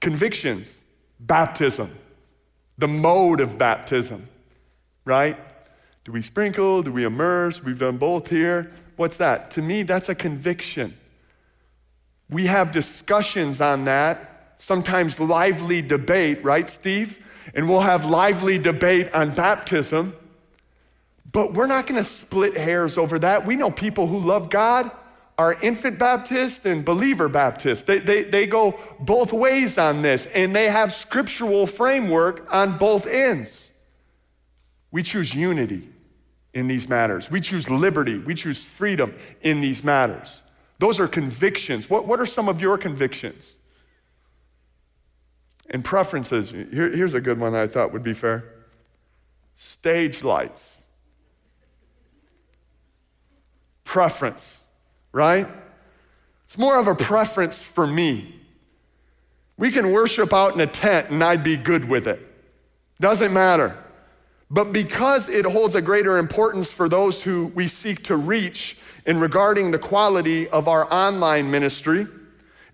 Convictions, 0.01 0.81
baptism. 1.21 1.91
the 2.79 2.89
mode 2.89 3.41
of 3.41 3.59
baptism, 3.59 4.29
right? 5.05 5.37
Do 6.05 6.13
we 6.13 6.23
sprinkle? 6.23 6.83
Do 6.83 6.93
we 6.93 7.05
immerse? 7.05 7.63
We've 7.63 7.79
done 7.79 7.97
both 7.97 8.29
here. 8.29 8.73
What's 8.97 9.17
that? 9.17 9.51
To 9.53 9.63
me, 9.63 9.83
that's 9.83 10.09
a 10.09 10.15
conviction. 10.15 10.97
We 12.29 12.47
have 12.47 12.73
discussions 12.73 13.61
on 13.61 13.85
that, 13.85 14.53
sometimes 14.57 15.21
lively 15.21 15.81
debate, 15.83 16.43
right, 16.45 16.69
Steve? 16.69 17.25
And 17.55 17.69
we'll 17.69 17.81
have 17.81 18.05
lively 18.05 18.59
debate 18.59 19.13
on 19.15 19.35
baptism, 19.35 20.15
but 21.37 21.53
we're 21.53 21.67
not 21.67 21.87
gonna 21.87 22.03
split 22.03 22.57
hairs 22.57 22.97
over 22.97 23.19
that. 23.19 23.45
We 23.45 23.57
know 23.57 23.71
people 23.71 24.07
who 24.07 24.19
love 24.19 24.49
God 24.49 24.91
are 25.37 25.55
infant 25.61 25.99
Baptists 25.99 26.65
and 26.65 26.83
believer 26.83 27.29
Baptists. 27.29 27.83
They, 27.83 27.99
they, 27.99 28.25
they 28.25 28.47
go 28.47 28.81
both 29.01 29.35
ways 29.35 29.77
on 29.77 30.01
this, 30.01 30.25
and 30.25 30.57
they 30.57 30.71
have 30.71 30.95
scriptural 30.95 31.67
framework 31.67 32.51
on 32.51 32.79
both 32.79 33.07
ends. 33.07 33.71
We 34.91 35.03
choose 35.03 35.35
unity 35.35 35.87
in 36.55 36.69
these 36.69 36.89
matters. 36.89 37.31
We 37.31 37.43
choose 37.43 37.69
liberty. 37.69 38.17
We 38.17 38.33
choose 38.33 38.67
freedom 38.67 39.15
in 39.43 39.61
these 39.61 39.85
matters. 39.85 40.41
Those 40.79 40.99
are 40.99 41.07
convictions. 41.07 41.91
What, 41.91 42.07
what 42.07 42.19
are 42.19 42.25
some 42.25 42.49
of 42.49 42.63
your 42.63 42.79
convictions? 42.79 43.53
And 45.69 45.85
preferences. 45.85 46.53
Here, 46.53 46.89
here's 46.89 47.13
a 47.13 47.21
good 47.21 47.39
one 47.39 47.55
I 47.55 47.67
thought 47.67 47.93
would 47.93 48.03
be 48.03 48.15
fair 48.15 48.43
stage 49.55 50.25
lights. 50.25 50.76
Preference, 53.97 54.61
right? 55.11 55.49
It's 56.45 56.59
more 56.59 56.79
of 56.79 56.87
a 56.87 56.95
preference 56.95 57.63
for 57.63 57.87
me. 57.87 58.35
We 59.57 59.71
can 59.71 59.91
worship 59.91 60.35
out 60.35 60.53
in 60.53 60.61
a 60.61 60.67
tent 60.67 61.09
and 61.09 61.25
I'd 61.25 61.43
be 61.43 61.57
good 61.57 61.89
with 61.89 62.07
it. 62.07 62.21
Doesn't 63.01 63.33
matter. 63.33 63.75
But 64.51 64.71
because 64.71 65.31
it 65.31 65.47
holds 65.47 65.75
a 65.75 65.81
greater 65.81 66.19
importance 66.19 66.71
for 66.71 66.91
those 66.91 67.23
who 67.23 67.47
we 67.55 67.69
seek 67.69 68.03
to 68.03 68.17
reach 68.17 68.77
in 69.07 69.19
regarding 69.19 69.71
the 69.71 69.79
quality 69.79 70.47
of 70.51 70.69
our 70.69 70.87
online 70.93 71.51
ministry, 71.51 72.07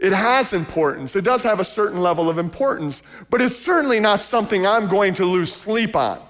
it 0.01 0.13
has 0.13 0.53
importance. 0.53 1.15
It 1.15 1.23
does 1.23 1.45
have 1.45 1.61
a 1.61 1.65
certain 1.65 2.01
level 2.01 2.29
of 2.29 2.37
importance, 2.37 3.05
but 3.31 3.41
it's 3.41 3.57
certainly 3.57 4.01
not 4.01 4.23
something 4.23 4.67
I'm 4.67 4.89
going 4.89 5.15
to 5.15 5.25
lose 5.25 5.53
sleep 5.53 5.95
on. 5.95 6.21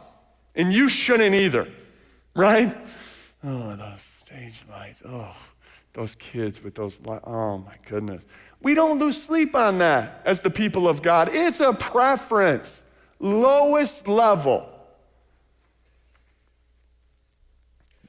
And 0.54 0.70
you 0.70 0.90
shouldn't 0.90 1.34
either, 1.34 1.66
right? 2.34 2.76
Oh, 3.42 3.74
stage 4.32 4.62
lights. 4.70 5.02
Oh, 5.06 5.36
those 5.92 6.14
kids 6.14 6.62
with 6.62 6.74
those 6.74 7.00
lights. 7.02 7.24
Oh, 7.26 7.58
my 7.58 7.74
goodness. 7.86 8.22
We 8.62 8.74
don't 8.74 8.98
lose 8.98 9.22
sleep 9.22 9.54
on 9.54 9.78
that 9.78 10.22
as 10.24 10.40
the 10.40 10.50
people 10.50 10.88
of 10.88 11.02
God. 11.02 11.28
It's 11.32 11.60
a 11.60 11.72
preference, 11.72 12.82
lowest 13.18 14.08
level. 14.08 14.68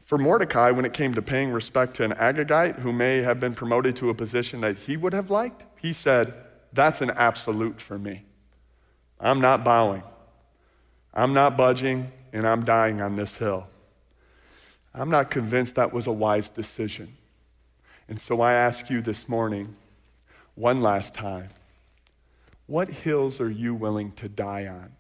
For 0.02 0.18
Mordecai, 0.18 0.72
when 0.72 0.86
it 0.86 0.94
came 0.94 1.14
to 1.16 1.22
paying 1.22 1.52
respect 1.52 1.96
to 1.96 2.04
an 2.04 2.12
Agagite 2.12 2.80
who 2.80 2.94
may 2.94 3.22
have 3.22 3.40
been 3.40 3.56
promoted 3.56 3.96
to 3.98 4.10
a 4.10 4.14
position 4.14 4.62
that 4.62 4.78
he 4.78 4.96
would 4.96 5.14
have 5.14 5.30
liked, 5.30 5.66
he 5.82 5.92
said, 5.92 6.34
That's 6.72 7.02
an 7.02 7.10
absolute 7.12 7.82
for 7.82 7.98
me. 7.98 8.24
I'm 9.20 9.42
not 9.42 9.64
bowing, 9.64 10.04
I'm 11.14 11.34
not 11.34 11.58
budging, 11.58 12.12
and 12.32 12.48
I'm 12.48 12.64
dying 12.64 13.02
on 13.02 13.16
this 13.16 13.38
hill. 13.38 13.68
I'm 14.94 15.10
not 15.10 15.32
convinced 15.32 15.76
that 15.76 15.92
was 15.92 16.08
a 16.08 16.12
wise 16.12 16.50
decision. 16.50 17.18
And 18.08 18.20
so 18.20 18.42
I 18.42 18.54
ask 18.54 18.90
you 18.90 19.02
this 19.02 19.28
morning, 19.28 19.76
one 20.56 20.82
last 20.82 21.16
time, 21.16 21.50
what 22.68 22.90
hills 22.90 23.42
are 23.42 23.50
you 23.50 23.74
willing 23.74 24.12
to 24.14 24.30
die 24.30 24.68
on? 24.68 24.92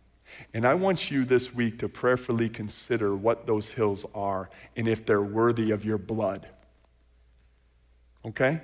And 0.54 0.66
I 0.66 0.74
want 0.74 1.12
you 1.12 1.26
this 1.26 1.54
week 1.54 1.80
to 1.80 1.90
prayerfully 1.90 2.50
consider 2.50 3.16
what 3.16 3.46
those 3.46 3.70
hills 3.70 4.06
are 4.16 4.50
and 4.76 4.88
if 4.88 5.06
they're 5.06 5.22
worthy 5.22 5.70
of 5.70 5.86
your 5.86 6.00
blood. 6.00 6.48
Okay? 8.26 8.62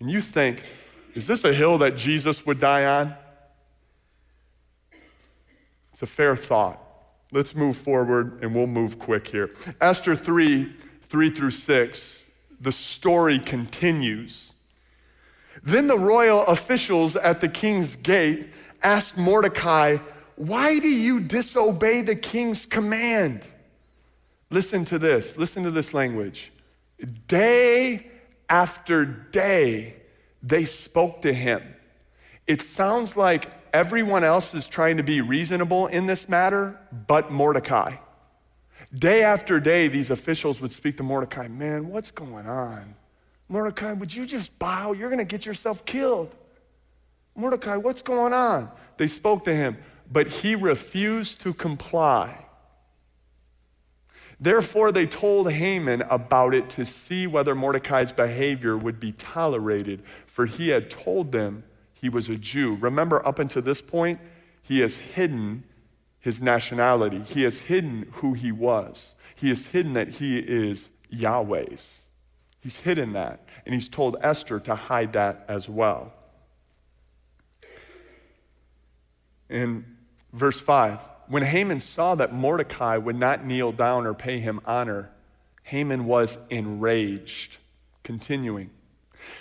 And 0.00 0.10
you 0.10 0.20
think, 0.20 0.62
is 1.14 1.26
this 1.26 1.44
a 1.44 1.52
hill 1.52 1.78
that 1.78 1.96
Jesus 1.96 2.46
would 2.46 2.60
die 2.60 2.84
on? 2.86 3.14
It's 5.92 6.02
a 6.02 6.06
fair 6.06 6.36
thought. 6.36 6.85
Let's 7.32 7.54
move 7.54 7.76
forward 7.76 8.38
and 8.42 8.54
we'll 8.54 8.66
move 8.66 8.98
quick 8.98 9.28
here. 9.28 9.50
Esther 9.80 10.14
3 10.14 10.72
3 11.08 11.30
through 11.30 11.52
6, 11.52 12.24
the 12.60 12.72
story 12.72 13.38
continues. 13.38 14.52
Then 15.62 15.86
the 15.86 15.98
royal 15.98 16.44
officials 16.46 17.14
at 17.14 17.40
the 17.40 17.48
king's 17.48 17.94
gate 17.96 18.48
asked 18.82 19.16
Mordecai, 19.16 19.98
why 20.34 20.78
do 20.78 20.88
you 20.88 21.20
disobey 21.20 22.02
the 22.02 22.16
king's 22.16 22.66
command? 22.66 23.46
Listen 24.50 24.84
to 24.86 24.98
this. 24.98 25.36
Listen 25.36 25.64
to 25.64 25.70
this 25.70 25.94
language. 25.94 26.52
Day 27.26 28.06
after 28.48 29.04
day, 29.04 29.94
they 30.42 30.64
spoke 30.64 31.22
to 31.22 31.32
him. 31.32 31.62
It 32.46 32.62
sounds 32.62 33.16
like 33.16 33.65
everyone 33.72 34.24
else 34.24 34.54
is 34.54 34.68
trying 34.68 34.96
to 34.96 35.02
be 35.02 35.20
reasonable 35.20 35.86
in 35.86 36.06
this 36.06 36.28
matter, 36.28 36.78
but 37.06 37.30
Mordecai. 37.30 37.96
Day 38.94 39.22
after 39.22 39.60
day, 39.60 39.88
these 39.88 40.10
officials 40.10 40.60
would 40.60 40.72
speak 40.72 40.96
to 40.98 41.02
Mordecai 41.02 41.48
Man, 41.48 41.88
what's 41.88 42.10
going 42.10 42.46
on? 42.46 42.94
Mordecai, 43.48 43.92
would 43.92 44.14
you 44.14 44.26
just 44.26 44.58
bow? 44.58 44.92
You're 44.92 45.10
going 45.10 45.18
to 45.18 45.24
get 45.24 45.46
yourself 45.46 45.84
killed. 45.84 46.34
Mordecai, 47.34 47.76
what's 47.76 48.02
going 48.02 48.32
on? 48.32 48.70
They 48.96 49.06
spoke 49.06 49.44
to 49.44 49.54
him 49.54 49.76
but 50.10 50.28
he 50.28 50.54
refused 50.54 51.40
to 51.40 51.52
comply. 51.52 52.44
Therefore, 54.38 54.92
they 54.92 55.06
told 55.06 55.50
Haman 55.50 56.02
about 56.02 56.54
it 56.54 56.68
to 56.70 56.84
see 56.84 57.26
whether 57.26 57.54
Mordecai's 57.54 58.12
behavior 58.12 58.76
would 58.76 59.00
be 59.00 59.12
tolerated, 59.12 60.02
for 60.26 60.44
he 60.46 60.68
had 60.68 60.90
told 60.90 61.32
them 61.32 61.64
he 62.00 62.08
was 62.08 62.28
a 62.28 62.36
Jew. 62.36 62.76
Remember, 62.76 63.26
up 63.26 63.38
until 63.38 63.62
this 63.62 63.80
point, 63.80 64.20
he 64.62 64.80
has 64.80 64.96
hidden 64.96 65.64
his 66.20 66.42
nationality, 66.42 67.20
he 67.20 67.42
has 67.42 67.58
hidden 67.58 68.08
who 68.14 68.34
he 68.34 68.50
was, 68.52 69.14
he 69.34 69.48
has 69.48 69.66
hidden 69.66 69.92
that 69.94 70.08
he 70.08 70.38
is 70.38 70.90
Yahweh's. 71.08 72.02
He's 72.60 72.76
hidden 72.76 73.12
that, 73.12 73.48
and 73.64 73.74
he's 73.74 73.88
told 73.88 74.16
Esther 74.20 74.58
to 74.60 74.74
hide 74.74 75.12
that 75.12 75.44
as 75.48 75.68
well. 75.68 76.12
In 79.48 79.84
Verse 80.36 80.60
5 80.60 81.00
When 81.28 81.42
Haman 81.42 81.80
saw 81.80 82.14
that 82.14 82.32
Mordecai 82.32 82.98
would 82.98 83.16
not 83.16 83.44
kneel 83.44 83.72
down 83.72 84.06
or 84.06 84.14
pay 84.14 84.38
him 84.38 84.60
honor, 84.64 85.10
Haman 85.64 86.04
was 86.04 86.38
enraged. 86.50 87.58
Continuing. 88.02 88.70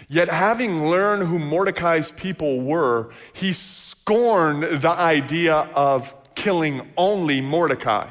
Yet, 0.07 0.29
having 0.29 0.87
learned 0.87 1.27
who 1.27 1.39
Mordecai's 1.39 2.11
people 2.11 2.61
were, 2.61 3.11
he 3.33 3.53
scorned 3.53 4.63
the 4.63 4.91
idea 4.91 5.53
of 5.73 6.13
killing 6.35 6.91
only 6.97 7.41
Mordecai. 7.41 8.09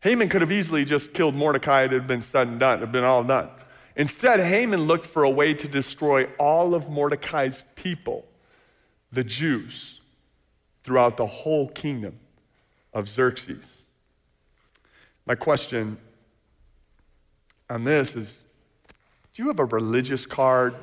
Haman 0.00 0.28
could 0.28 0.42
have 0.42 0.52
easily 0.52 0.84
just 0.84 1.14
killed 1.14 1.34
Mordecai, 1.34 1.84
it 1.84 1.92
had 1.92 2.06
been 2.06 2.20
said 2.20 2.48
and 2.48 2.60
done, 2.60 2.78
it 2.78 2.80
had 2.80 2.92
been 2.92 3.04
all 3.04 3.24
done. 3.24 3.48
Instead, 3.96 4.40
Haman 4.40 4.82
looked 4.82 5.06
for 5.06 5.22
a 5.22 5.30
way 5.30 5.54
to 5.54 5.68
destroy 5.68 6.24
all 6.38 6.74
of 6.74 6.90
Mordecai's 6.90 7.62
people, 7.76 8.26
the 9.12 9.24
Jews 9.24 10.00
throughout 10.82 11.16
the 11.16 11.26
whole 11.26 11.68
kingdom 11.68 12.18
of 12.92 13.08
Xerxes. 13.08 13.86
My 15.26 15.34
question 15.34 15.96
on 17.70 17.84
this 17.84 18.14
is 18.14 18.40
do 19.34 19.42
you 19.42 19.48
have 19.48 19.58
a 19.58 19.64
religious 19.64 20.26
card 20.26 20.74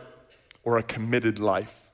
or 0.63 0.77
a 0.77 0.83
committed 0.83 1.39
life? 1.39 1.91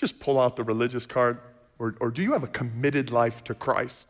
just 0.00 0.18
pull 0.18 0.40
out 0.40 0.56
the 0.56 0.64
religious 0.64 1.04
card, 1.04 1.38
or, 1.78 1.94
or 2.00 2.10
do 2.10 2.22
you 2.22 2.32
have 2.32 2.42
a 2.42 2.48
committed 2.48 3.12
life 3.12 3.44
to 3.44 3.54
Christ? 3.54 4.08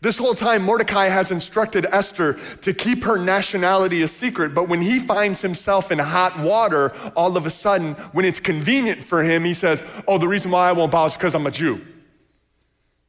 This 0.00 0.16
whole 0.16 0.34
time, 0.34 0.62
Mordecai 0.62 1.08
has 1.08 1.32
instructed 1.32 1.86
Esther 1.90 2.38
to 2.62 2.72
keep 2.72 3.02
her 3.02 3.18
nationality 3.18 4.02
a 4.02 4.08
secret, 4.08 4.54
but 4.54 4.68
when 4.68 4.80
he 4.80 5.00
finds 5.00 5.40
himself 5.40 5.90
in 5.90 5.98
hot 5.98 6.38
water, 6.38 6.92
all 7.16 7.36
of 7.36 7.46
a 7.46 7.50
sudden, 7.50 7.94
when 8.12 8.24
it's 8.24 8.38
convenient 8.38 9.02
for 9.02 9.24
him, 9.24 9.44
he 9.44 9.54
says, 9.54 9.82
Oh, 10.06 10.18
the 10.18 10.28
reason 10.28 10.52
why 10.52 10.68
I 10.68 10.72
won't 10.72 10.92
bow 10.92 11.06
is 11.06 11.14
because 11.14 11.34
I'm 11.34 11.46
a 11.46 11.50
Jew. 11.50 11.84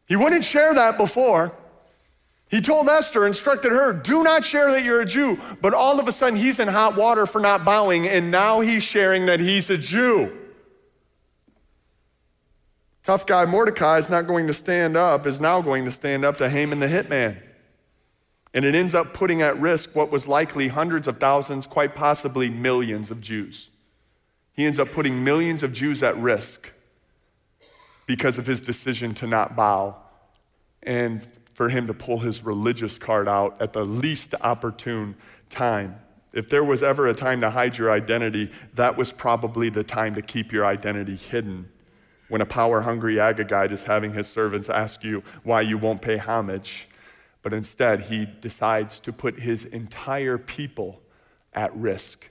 He 0.08 0.16
wouldn't 0.16 0.44
share 0.44 0.74
that 0.74 0.98
before. 0.98 1.54
He 2.50 2.62
told 2.62 2.90
Esther, 2.90 3.28
instructed 3.28 3.72
her, 3.72 3.94
do 3.94 4.24
not 4.24 4.44
share 4.44 4.72
that 4.72 4.84
you're 4.84 5.02
a 5.02 5.06
Jew. 5.06 5.40
But 5.62 5.76
all 5.76 6.00
of 6.00 6.08
a 6.08 6.12
sudden, 6.12 6.38
he's 6.38 6.60
in 6.60 6.68
hot 6.68 6.96
water 6.96 7.28
for 7.28 7.40
not 7.40 7.64
bowing, 7.64 8.08
and 8.08 8.32
now 8.32 8.60
he's 8.62 8.82
sharing 8.82 9.28
that 9.28 9.40
he's 9.40 9.70
a 9.70 9.78
Jew. 9.78 10.36
Tough 13.04 13.26
guy 13.28 13.46
Mordecai 13.46 14.00
is 14.00 14.10
not 14.10 14.26
going 14.26 14.48
to 14.48 14.54
stand 14.54 14.98
up, 14.98 15.28
is 15.28 15.40
now 15.40 15.62
going 15.62 15.86
to 15.86 15.92
stand 15.92 16.26
up 16.26 16.38
to 16.38 16.50
Haman 16.50 16.80
the 16.80 16.88
hitman. 16.88 17.38
And 18.52 18.66
it 18.66 18.74
ends 18.74 18.96
up 18.96 19.14
putting 19.14 19.44
at 19.44 19.60
risk 19.60 19.96
what 19.96 20.12
was 20.12 20.28
likely 20.28 20.70
hundreds 20.70 21.08
of 21.08 21.20
thousands, 21.20 21.68
quite 21.68 21.94
possibly 21.94 22.50
millions 22.50 23.12
of 23.12 23.22
Jews. 23.22 23.70
He 24.54 24.66
ends 24.66 24.80
up 24.80 24.92
putting 24.92 25.24
millions 25.24 25.62
of 25.62 25.72
Jews 25.72 26.02
at 26.02 26.18
risk 26.18 26.72
because 28.08 28.40
of 28.40 28.48
his 28.48 28.60
decision 28.60 29.14
to 29.16 29.28
not 29.28 29.56
bow 29.56 29.96
and 30.84 31.28
for 31.60 31.68
him 31.68 31.88
to 31.88 31.94
pull 31.94 32.20
his 32.20 32.42
religious 32.42 32.98
card 32.98 33.28
out 33.28 33.62
at 33.62 33.74
the 33.74 33.84
least 33.84 34.34
opportune 34.40 35.14
time. 35.50 35.94
If 36.32 36.50
there 36.50 36.64
was 36.64 36.82
ever 36.82 37.06
a 37.08 37.14
time 37.14 37.42
to 37.42 37.50
hide 37.50 37.78
your 37.78 37.92
identity, 37.92 38.50
that 38.76 38.96
was 38.96 39.12
probably 39.12 39.70
the 39.70 39.84
time 39.84 40.16
to 40.16 40.22
keep 40.22 40.54
your 40.54 40.66
identity 40.66 41.18
hidden. 41.18 41.70
When 42.30 42.40
a 42.40 42.46
power 42.46 42.80
hungry 42.80 43.16
Agagite 43.16 43.72
is 43.72 43.84
having 43.84 44.14
his 44.14 44.26
servants 44.26 44.70
ask 44.70 45.04
you 45.04 45.22
why 45.44 45.60
you 45.60 45.78
won't 45.78 46.02
pay 46.02 46.16
homage, 46.16 46.88
but 47.42 47.52
instead 47.52 48.04
he 48.04 48.26
decides 48.26 48.98
to 49.02 49.12
put 49.12 49.38
his 49.38 49.66
entire 49.66 50.38
people 50.38 51.02
at 51.52 51.76
risk 51.76 52.26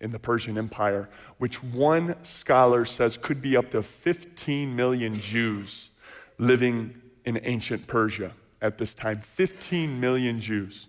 in 0.00 0.12
the 0.12 0.20
Persian 0.20 0.56
Empire, 0.56 1.08
which 1.38 1.64
one 1.64 2.14
scholar 2.22 2.84
says 2.84 3.16
could 3.16 3.42
be 3.42 3.56
up 3.56 3.72
to 3.72 3.82
15 3.82 4.76
million 4.76 5.18
Jews 5.20 5.90
living 6.38 6.94
in 7.24 7.40
ancient 7.42 7.88
Persia 7.88 8.30
at 8.60 8.78
this 8.78 8.94
time. 8.94 9.20
15 9.20 10.00
million 10.00 10.40
Jews. 10.40 10.88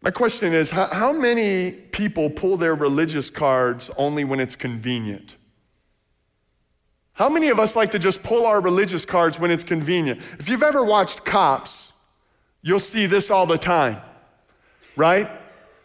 My 0.00 0.10
question 0.10 0.54
is 0.54 0.70
how, 0.70 0.86
how, 0.86 1.12
many 1.12 1.72
people 1.72 2.30
pull 2.30 2.56
their 2.56 2.74
religious 2.74 3.30
cards 3.30 3.90
only 3.96 4.24
when 4.24 4.38
it's 4.38 4.54
convenient? 4.54 5.36
How 7.14 7.28
many 7.28 7.48
of 7.48 7.58
us 7.58 7.74
like 7.74 7.90
to 7.90 7.98
just 7.98 8.22
pull 8.22 8.46
our 8.46 8.60
religious 8.60 9.04
cards 9.04 9.40
when 9.40 9.50
it's 9.50 9.64
convenient? 9.64 10.20
If 10.38 10.48
you've 10.48 10.62
ever 10.62 10.84
watched 10.84 11.24
Cops, 11.24 11.92
you'll 12.62 12.78
see 12.78 13.06
this 13.06 13.28
all 13.28 13.44
the 13.44 13.58
time, 13.58 14.00
right? 14.94 15.28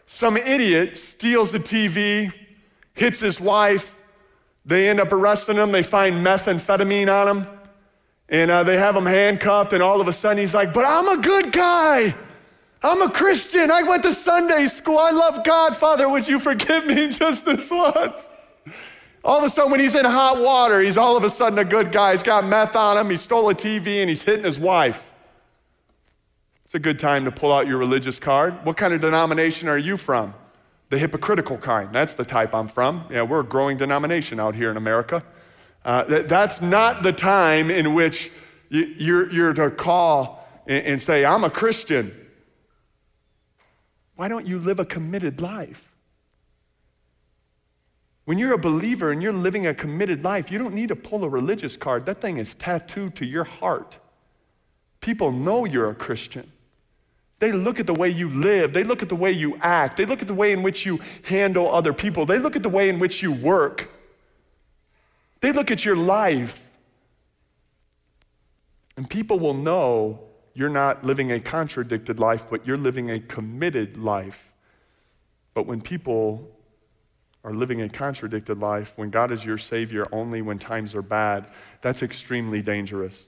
Some 0.06 0.38
idiot 0.38 1.00
steals 1.00 1.52
the 1.52 1.58
TV, 1.58 2.32
hits 2.94 3.20
his 3.20 3.42
wife, 3.42 4.00
they 4.64 4.88
end 4.88 5.00
up 5.00 5.12
arresting 5.12 5.56
him, 5.56 5.72
they 5.72 5.82
find 5.82 6.24
methamphetamine 6.24 7.12
on 7.12 7.38
him, 7.38 7.48
and 8.34 8.50
uh, 8.50 8.64
they 8.64 8.78
have 8.78 8.96
him 8.96 9.06
handcuffed, 9.06 9.74
and 9.74 9.84
all 9.84 10.02
of 10.02 10.08
a 10.08 10.12
sudden 10.12 10.40
he's 10.40 10.56
like, 10.56 10.74
But 10.74 10.86
I'm 10.86 11.08
a 11.08 11.22
good 11.22 11.52
guy. 11.52 12.16
I'm 12.82 13.02
a 13.02 13.10
Christian. 13.10 13.72
I 13.72 13.84
went 13.84 14.04
to 14.04 14.14
Sunday 14.14 14.68
school. 14.68 14.98
I 14.98 15.12
love 15.12 15.46
God. 15.46 15.78
Father, 15.78 16.10
would 16.10 16.28
you 16.28 16.40
forgive 16.40 16.86
me 16.86 17.08
just 17.12 17.46
this 17.46 17.70
once? 17.70 18.28
All 19.24 19.38
of 19.38 19.44
a 19.46 19.50
sudden, 19.50 19.72
when 19.72 19.80
he's 19.80 19.96
in 19.96 20.04
hot 20.04 20.40
water, 20.40 20.82
he's 20.82 20.98
all 20.98 21.16
of 21.16 21.24
a 21.24 21.30
sudden 21.30 21.58
a 21.60 21.64
good 21.64 21.94
guy. 21.94 22.12
He's 22.12 22.24
got 22.24 22.46
meth 22.46 22.76
on 22.76 22.98
him, 22.98 23.10
he 23.10 23.18
stole 23.18 23.50
a 23.50 23.56
TV, 23.56 24.02
and 24.02 24.10
he's 24.10 24.24
hitting 24.24 24.44
his 24.44 24.60
wife. 24.60 25.14
It's 26.66 26.74
a 26.74 26.80
good 26.80 26.98
time 26.98 27.24
to 27.26 27.32
pull 27.32 27.54
out 27.54 27.68
your 27.68 27.78
religious 27.78 28.18
card. 28.18 28.66
What 28.66 28.78
kind 28.78 28.94
of 28.94 29.00
denomination 29.00 29.70
are 29.70 29.78
you 29.78 29.96
from? 29.96 30.34
The 30.90 30.98
hypocritical 30.98 31.58
kind. 31.58 31.94
That's 31.94 32.16
the 32.16 32.26
type 32.26 32.54
I'm 32.56 32.68
from. 32.68 33.06
Yeah, 33.12 33.22
we're 33.22 33.42
a 33.42 33.46
growing 33.46 33.78
denomination 33.78 34.40
out 34.40 34.56
here 34.56 34.72
in 34.72 34.78
America. 34.78 35.24
Uh, 35.86 36.04
that, 36.06 36.30
that's 36.30 36.62
not 36.62 37.04
the 37.04 37.14
time 37.14 37.70
in 37.70 37.94
which 37.94 38.32
you, 38.70 38.82
you're, 38.98 39.32
you're 39.32 39.54
to 39.54 39.70
call 39.70 40.48
and 40.66 41.02
say, 41.02 41.26
I'm 41.26 41.44
a 41.44 41.50
Christian. 41.50 42.16
Why 44.16 44.30
don't 44.30 44.48
you 44.48 44.60
live 44.60 44.80
a 44.80 44.86
committed 44.86 45.42
life? 45.42 45.94
When 48.26 48.38
you're 48.38 48.54
a 48.54 48.58
believer 48.58 49.12
and 49.12 49.22
you're 49.22 49.34
living 49.34 49.68
a 49.68 49.74
committed 49.74 50.24
life, 50.24 50.52
you 50.52 50.58
don't 50.58 50.74
need 50.74 50.88
to 50.88 50.96
pull 50.96 51.26
a 51.26 51.30
religious 51.30 51.76
card. 51.76 52.06
That 52.06 52.22
thing 52.22 52.38
is 52.38 52.56
tattooed 52.56 53.16
to 53.16 53.26
your 53.26 53.44
heart. 53.44 53.98
People 55.02 55.34
know 55.34 55.66
you're 55.66 55.90
a 55.90 55.96
Christian. 55.96 56.50
They 57.40 57.52
look 57.52 57.82
at 57.82 57.88
the 57.88 57.94
way 57.94 58.08
you 58.08 58.30
live, 58.30 58.72
they 58.72 58.86
look 58.86 59.04
at 59.04 59.10
the 59.10 59.18
way 59.18 59.32
you 59.34 59.58
act, 59.62 59.98
they 59.98 60.06
look 60.06 60.22
at 60.22 60.30
the 60.30 60.34
way 60.34 60.54
in 60.54 60.64
which 60.64 60.86
you 60.86 61.02
handle 61.24 61.70
other 61.70 61.92
people, 61.92 62.26
they 62.26 62.40
look 62.40 62.56
at 62.56 62.64
the 62.64 62.70
way 62.70 62.88
in 62.88 63.00
which 63.00 63.22
you 63.22 63.34
work, 63.34 63.90
they 65.44 65.52
look 65.52 65.72
at 65.72 65.84
your 65.84 65.98
life. 65.98 66.66
And 68.96 69.10
people 69.10 69.40
will 69.40 69.54
know 69.54 70.22
you're 70.54 70.70
not 70.70 71.04
living 71.04 71.34
a 71.34 71.40
contradicted 71.42 72.18
life, 72.18 72.46
but 72.50 72.66
you're 72.66 72.78
living 72.78 73.12
a 73.12 73.20
committed 73.20 73.98
life. 73.98 74.54
But 75.54 75.68
when 75.68 75.82
people 75.82 76.50
are 77.44 77.54
living 77.54 77.82
a 77.82 77.90
contradicted 77.90 78.60
life, 78.60 78.98
when 78.98 79.10
God 79.10 79.34
is 79.34 79.44
your 79.44 79.58
Savior 79.58 80.06
only 80.14 80.42
when 80.42 80.60
times 80.60 80.96
are 80.96 81.02
bad, 81.02 81.52
that's 81.82 82.02
extremely 82.02 82.62
dangerous. 82.62 83.28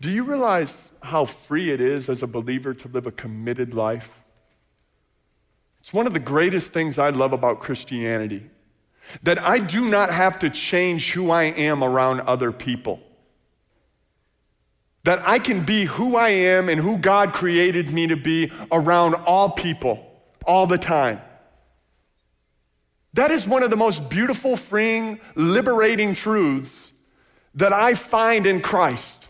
Do 0.00 0.10
you 0.10 0.24
realize 0.24 0.90
how 1.04 1.24
free 1.24 1.70
it 1.70 1.80
is 1.80 2.08
as 2.08 2.24
a 2.24 2.26
believer 2.26 2.74
to 2.74 2.88
live 2.88 3.06
a 3.06 3.12
committed 3.12 3.74
life? 3.74 4.18
It's 5.78 5.92
one 5.92 6.08
of 6.08 6.14
the 6.14 6.18
greatest 6.18 6.72
things 6.72 6.98
I 6.98 7.10
love 7.10 7.32
about 7.32 7.60
Christianity 7.60 8.50
that 9.22 9.38
I 9.42 9.58
do 9.58 9.88
not 9.88 10.12
have 10.12 10.38
to 10.40 10.50
change 10.50 11.12
who 11.12 11.30
I 11.30 11.44
am 11.44 11.82
around 11.82 12.20
other 12.22 12.52
people. 12.52 13.00
That 15.04 15.26
I 15.26 15.38
can 15.38 15.64
be 15.64 15.84
who 15.84 16.16
I 16.16 16.28
am 16.30 16.68
and 16.68 16.80
who 16.80 16.98
God 16.98 17.32
created 17.32 17.92
me 17.92 18.08
to 18.08 18.16
be 18.16 18.52
around 18.70 19.14
all 19.14 19.50
people 19.50 20.04
all 20.44 20.66
the 20.66 20.78
time. 20.78 21.20
That 23.14 23.30
is 23.30 23.46
one 23.46 23.62
of 23.62 23.70
the 23.70 23.76
most 23.76 24.10
beautiful, 24.10 24.56
freeing, 24.56 25.20
liberating 25.34 26.14
truths 26.14 26.92
that 27.54 27.72
I 27.72 27.94
find 27.94 28.46
in 28.46 28.60
Christ. 28.60 29.28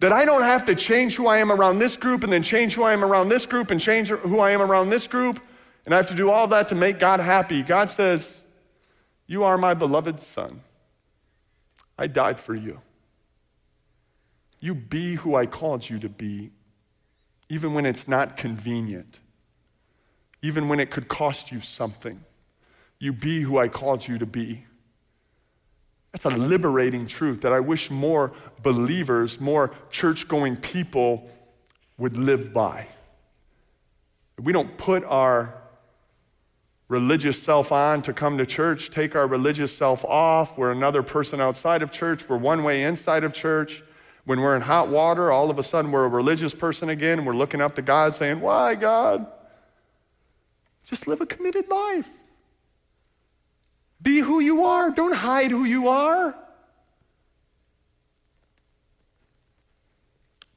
That 0.00 0.12
I 0.12 0.24
don't 0.24 0.42
have 0.42 0.64
to 0.66 0.74
change 0.74 1.14
who 1.16 1.26
I 1.26 1.38
am 1.38 1.52
around 1.52 1.78
this 1.78 1.96
group 1.96 2.24
and 2.24 2.32
then 2.32 2.42
change 2.42 2.74
who 2.74 2.82
I 2.82 2.92
am 2.92 3.04
around 3.04 3.28
this 3.28 3.44
group 3.44 3.70
and 3.70 3.80
change 3.80 4.08
who 4.08 4.40
I 4.40 4.50
am 4.52 4.62
around 4.62 4.88
this 4.88 5.06
group. 5.06 5.40
And 5.84 5.94
I 5.94 5.98
have 5.98 6.06
to 6.06 6.14
do 6.14 6.30
all 6.30 6.46
that 6.48 6.70
to 6.70 6.74
make 6.74 6.98
God 6.98 7.20
happy. 7.20 7.62
God 7.62 7.90
says, 7.90 8.42
You 9.30 9.44
are 9.44 9.56
my 9.56 9.74
beloved 9.74 10.18
son. 10.18 10.62
I 11.96 12.08
died 12.08 12.40
for 12.40 12.52
you. 12.52 12.80
You 14.58 14.74
be 14.74 15.14
who 15.14 15.36
I 15.36 15.46
called 15.46 15.88
you 15.88 16.00
to 16.00 16.08
be, 16.08 16.50
even 17.48 17.72
when 17.72 17.86
it's 17.86 18.08
not 18.08 18.36
convenient, 18.36 19.20
even 20.42 20.68
when 20.68 20.80
it 20.80 20.90
could 20.90 21.06
cost 21.06 21.52
you 21.52 21.60
something. 21.60 22.24
You 22.98 23.12
be 23.12 23.42
who 23.42 23.56
I 23.56 23.68
called 23.68 24.08
you 24.08 24.18
to 24.18 24.26
be. 24.26 24.64
That's 26.10 26.24
a 26.24 26.30
liberating 26.30 27.06
truth 27.06 27.42
that 27.42 27.52
I 27.52 27.60
wish 27.60 27.88
more 27.88 28.32
believers, 28.64 29.40
more 29.40 29.72
church 29.92 30.26
going 30.26 30.56
people 30.56 31.30
would 31.98 32.16
live 32.16 32.52
by. 32.52 32.88
We 34.40 34.52
don't 34.52 34.76
put 34.76 35.04
our 35.04 35.59
religious 36.90 37.40
self 37.40 37.70
on 37.70 38.02
to 38.02 38.12
come 38.12 38.36
to 38.36 38.44
church, 38.44 38.90
take 38.90 39.14
our 39.14 39.28
religious 39.28 39.74
self 39.74 40.04
off. 40.04 40.58
We're 40.58 40.72
another 40.72 41.04
person 41.04 41.40
outside 41.40 41.82
of 41.82 41.90
church, 41.90 42.28
we're 42.28 42.36
one 42.36 42.62
way 42.64 42.82
inside 42.82 43.24
of 43.24 43.32
church. 43.32 43.82
When 44.26 44.40
we're 44.40 44.54
in 44.54 44.62
hot 44.62 44.88
water, 44.88 45.32
all 45.32 45.50
of 45.50 45.58
a 45.58 45.62
sudden 45.62 45.90
we're 45.90 46.04
a 46.04 46.08
religious 46.08 46.52
person 46.52 46.90
again. 46.90 47.24
We're 47.24 47.34
looking 47.34 47.62
up 47.62 47.74
to 47.76 47.82
God 47.82 48.14
saying, 48.14 48.40
Why, 48.40 48.74
God? 48.74 49.26
Just 50.84 51.06
live 51.06 51.20
a 51.20 51.26
committed 51.26 51.70
life. 51.70 52.08
Be 54.02 54.18
who 54.18 54.40
you 54.40 54.64
are. 54.64 54.90
Don't 54.90 55.14
hide 55.14 55.50
who 55.50 55.64
you 55.64 55.88
are. 55.88 56.36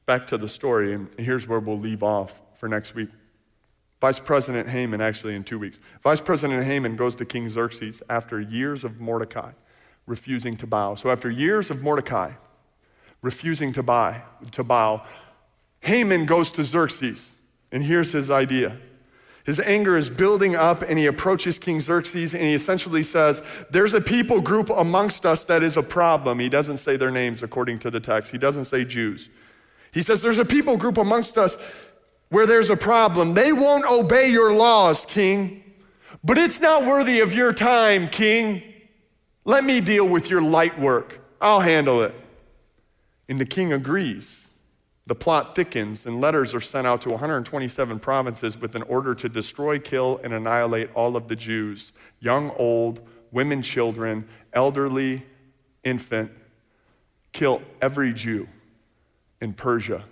Back 0.04 0.26
to 0.26 0.36
the 0.36 0.48
story, 0.48 0.92
and 0.92 1.08
here's 1.16 1.48
where 1.48 1.60
we'll 1.60 1.78
leave 1.78 2.02
off 2.02 2.40
for 2.58 2.68
next 2.68 2.94
week. 2.94 3.08
Vice 4.04 4.18
President 4.18 4.68
Haman, 4.68 5.00
actually, 5.00 5.34
in 5.34 5.42
two 5.42 5.58
weeks. 5.58 5.80
Vice 6.02 6.20
President 6.20 6.62
Haman 6.62 6.94
goes 6.94 7.16
to 7.16 7.24
King 7.24 7.48
Xerxes 7.48 8.02
after 8.10 8.38
years 8.38 8.84
of 8.84 9.00
Mordecai 9.00 9.52
refusing 10.06 10.58
to 10.58 10.66
bow. 10.66 10.94
So, 10.94 11.08
after 11.08 11.30
years 11.30 11.70
of 11.70 11.80
Mordecai 11.82 12.32
refusing 13.22 13.72
to, 13.72 13.82
buy, 13.82 14.20
to 14.50 14.62
bow, 14.62 15.04
Haman 15.80 16.26
goes 16.26 16.52
to 16.52 16.64
Xerxes, 16.64 17.36
and 17.72 17.82
here's 17.82 18.12
his 18.12 18.30
idea. 18.30 18.76
His 19.46 19.58
anger 19.58 19.96
is 19.96 20.10
building 20.10 20.54
up, 20.54 20.82
and 20.82 20.98
he 20.98 21.06
approaches 21.06 21.58
King 21.58 21.80
Xerxes 21.80 22.34
and 22.34 22.42
he 22.42 22.52
essentially 22.52 23.04
says, 23.04 23.42
There's 23.70 23.94
a 23.94 24.02
people 24.02 24.42
group 24.42 24.68
amongst 24.68 25.24
us 25.24 25.46
that 25.46 25.62
is 25.62 25.78
a 25.78 25.82
problem. 25.82 26.40
He 26.40 26.50
doesn't 26.50 26.76
say 26.76 26.98
their 26.98 27.10
names 27.10 27.42
according 27.42 27.78
to 27.78 27.90
the 27.90 28.00
text, 28.00 28.32
he 28.32 28.36
doesn't 28.36 28.66
say 28.66 28.84
Jews. 28.84 29.30
He 29.92 30.02
says, 30.02 30.20
There's 30.20 30.36
a 30.36 30.44
people 30.44 30.76
group 30.76 30.98
amongst 30.98 31.38
us 31.38 31.56
where 32.28 32.46
there's 32.46 32.70
a 32.70 32.76
problem. 32.76 33.34
They 33.34 33.52
won't 33.52 33.84
obey 33.84 34.30
your 34.30 34.52
laws, 34.52 35.06
King, 35.06 35.62
but 36.22 36.38
it's 36.38 36.60
not 36.60 36.84
worthy 36.84 37.20
of 37.20 37.32
your 37.32 37.52
time, 37.52 38.08
King. 38.08 38.62
Let 39.44 39.64
me 39.64 39.80
deal 39.80 40.08
with 40.08 40.30
your 40.30 40.40
light 40.40 40.78
work, 40.78 41.20
I'll 41.40 41.60
handle 41.60 42.02
it. 42.02 42.14
And 43.28 43.38
the 43.38 43.44
king 43.44 43.72
agrees. 43.72 44.48
The 45.06 45.14
plot 45.14 45.54
thickens, 45.54 46.06
and 46.06 46.18
letters 46.18 46.54
are 46.54 46.62
sent 46.62 46.86
out 46.86 47.02
to 47.02 47.10
127 47.10 47.98
provinces 47.98 48.58
with 48.58 48.74
an 48.74 48.82
order 48.84 49.14
to 49.14 49.28
destroy, 49.28 49.78
kill, 49.78 50.18
and 50.24 50.32
annihilate 50.32 50.90
all 50.94 51.14
of 51.14 51.28
the 51.28 51.36
Jews 51.36 51.92
young, 52.20 52.50
old, 52.52 53.06
women, 53.30 53.60
children, 53.60 54.26
elderly, 54.54 55.22
infant. 55.82 56.32
Kill 57.32 57.60
every 57.82 58.14
Jew 58.14 58.48
in 59.42 59.52
Persia 59.52 60.04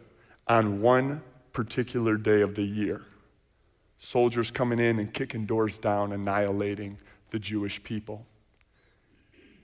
on 0.46 0.82
one 0.82 1.22
particular 1.52 2.16
day 2.16 2.40
of 2.40 2.54
the 2.54 2.62
year. 2.62 3.02
Soldiers 3.98 4.50
coming 4.50 4.78
in 4.78 4.98
and 4.98 5.12
kicking 5.12 5.46
doors 5.46 5.78
down, 5.78 6.12
annihilating 6.12 6.98
the 7.30 7.38
Jewish 7.38 7.82
people 7.82 8.26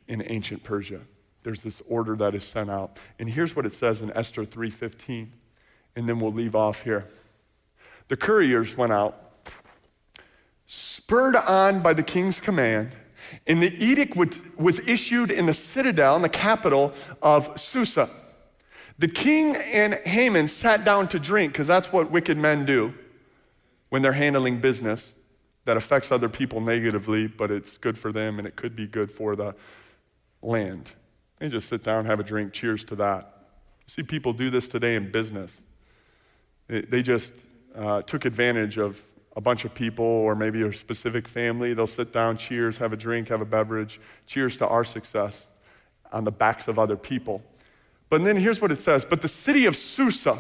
in 0.06 0.22
ancient 0.26 0.62
Persia. 0.62 1.00
there's 1.42 1.62
this 1.62 1.80
order 1.88 2.14
that 2.16 2.34
is 2.34 2.44
sent 2.44 2.68
out. 2.68 2.98
And 3.18 3.28
here's 3.28 3.56
what 3.56 3.64
it 3.64 3.72
says 3.72 4.02
in 4.02 4.12
Esther 4.12 4.44
3:15. 4.44 5.32
And 5.96 6.08
then 6.08 6.20
we'll 6.20 6.32
leave 6.32 6.54
off 6.54 6.82
here. 6.82 7.06
The 8.08 8.16
couriers 8.16 8.76
went 8.76 8.92
out, 8.92 9.48
spurred 10.66 11.36
on 11.36 11.80
by 11.80 11.94
the 11.94 12.02
king's 12.02 12.40
command, 12.40 12.94
and 13.46 13.62
the 13.62 13.72
edict 13.82 14.16
was 14.16 14.78
issued 14.86 15.30
in 15.30 15.46
the 15.46 15.54
citadel, 15.54 16.16
in 16.16 16.22
the 16.22 16.28
capital 16.28 16.92
of 17.22 17.58
Susa. 17.58 18.10
The 18.98 19.08
king 19.08 19.54
and 19.56 19.94
Haman 19.94 20.48
sat 20.48 20.84
down 20.84 21.08
to 21.08 21.18
drink, 21.20 21.52
because 21.52 21.68
that's 21.68 21.92
what 21.92 22.10
wicked 22.10 22.36
men 22.36 22.64
do 22.64 22.94
when 23.90 24.02
they're 24.02 24.12
handling 24.12 24.60
business 24.60 25.14
that 25.64 25.76
affects 25.76 26.10
other 26.10 26.28
people 26.28 26.60
negatively, 26.60 27.26
but 27.26 27.50
it's 27.50 27.76
good 27.76 27.98
for 27.98 28.10
them 28.10 28.38
and 28.38 28.48
it 28.48 28.56
could 28.56 28.74
be 28.74 28.86
good 28.86 29.10
for 29.10 29.36
the 29.36 29.54
land. 30.42 30.90
They 31.38 31.48
just 31.48 31.68
sit 31.68 31.82
down, 31.82 32.06
have 32.06 32.20
a 32.20 32.24
drink, 32.24 32.52
cheers 32.52 32.84
to 32.84 32.96
that. 32.96 33.48
You 33.86 33.90
see 33.90 34.02
people 34.02 34.32
do 34.32 34.50
this 34.50 34.66
today 34.66 34.96
in 34.96 35.10
business. 35.10 35.62
They 36.66 37.02
just 37.02 37.44
uh, 37.76 38.02
took 38.02 38.24
advantage 38.24 38.78
of 38.78 39.00
a 39.36 39.40
bunch 39.40 39.64
of 39.64 39.72
people 39.72 40.04
or 40.04 40.34
maybe 40.34 40.62
a 40.62 40.72
specific 40.72 41.28
family. 41.28 41.72
They'll 41.72 41.86
sit 41.86 42.12
down, 42.12 42.36
cheers, 42.36 42.78
have 42.78 42.92
a 42.92 42.96
drink, 42.96 43.28
have 43.28 43.40
a 43.40 43.46
beverage, 43.46 44.00
cheers 44.26 44.56
to 44.56 44.66
our 44.66 44.84
success 44.84 45.46
on 46.12 46.24
the 46.24 46.32
backs 46.32 46.66
of 46.66 46.78
other 46.78 46.96
people. 46.96 47.42
But 48.10 48.24
then 48.24 48.36
here's 48.36 48.60
what 48.60 48.72
it 48.72 48.78
says 48.78 49.04
But 49.04 49.20
the 49.20 49.28
city 49.28 49.66
of 49.66 49.76
Susa, 49.76 50.38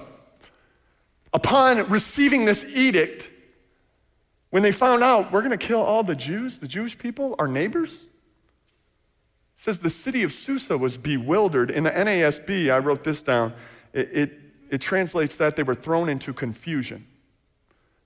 upon 1.32 1.88
receiving 1.88 2.44
this 2.44 2.64
edict, 2.64 3.30
when 4.50 4.62
they 4.62 4.72
found 4.72 5.02
out 5.02 5.30
we're 5.30 5.42
going 5.42 5.56
to 5.56 5.66
kill 5.66 5.82
all 5.82 6.02
the 6.02 6.14
Jews, 6.14 6.58
the 6.58 6.68
Jewish 6.68 6.96
people, 6.96 7.34
our 7.38 7.48
neighbors, 7.48 8.04
says 9.56 9.80
the 9.80 9.90
city 9.90 10.22
of 10.22 10.32
Susa 10.32 10.78
was 10.78 10.96
bewildered. 10.96 11.70
In 11.70 11.84
the 11.84 11.90
NASB, 11.90 12.72
I 12.72 12.78
wrote 12.78 13.04
this 13.04 13.22
down. 13.22 13.52
It, 13.92 14.08
it, 14.12 14.40
it 14.70 14.80
translates 14.80 15.36
that 15.36 15.56
they 15.56 15.62
were 15.62 15.74
thrown 15.74 16.08
into 16.08 16.32
confusion. 16.32 17.06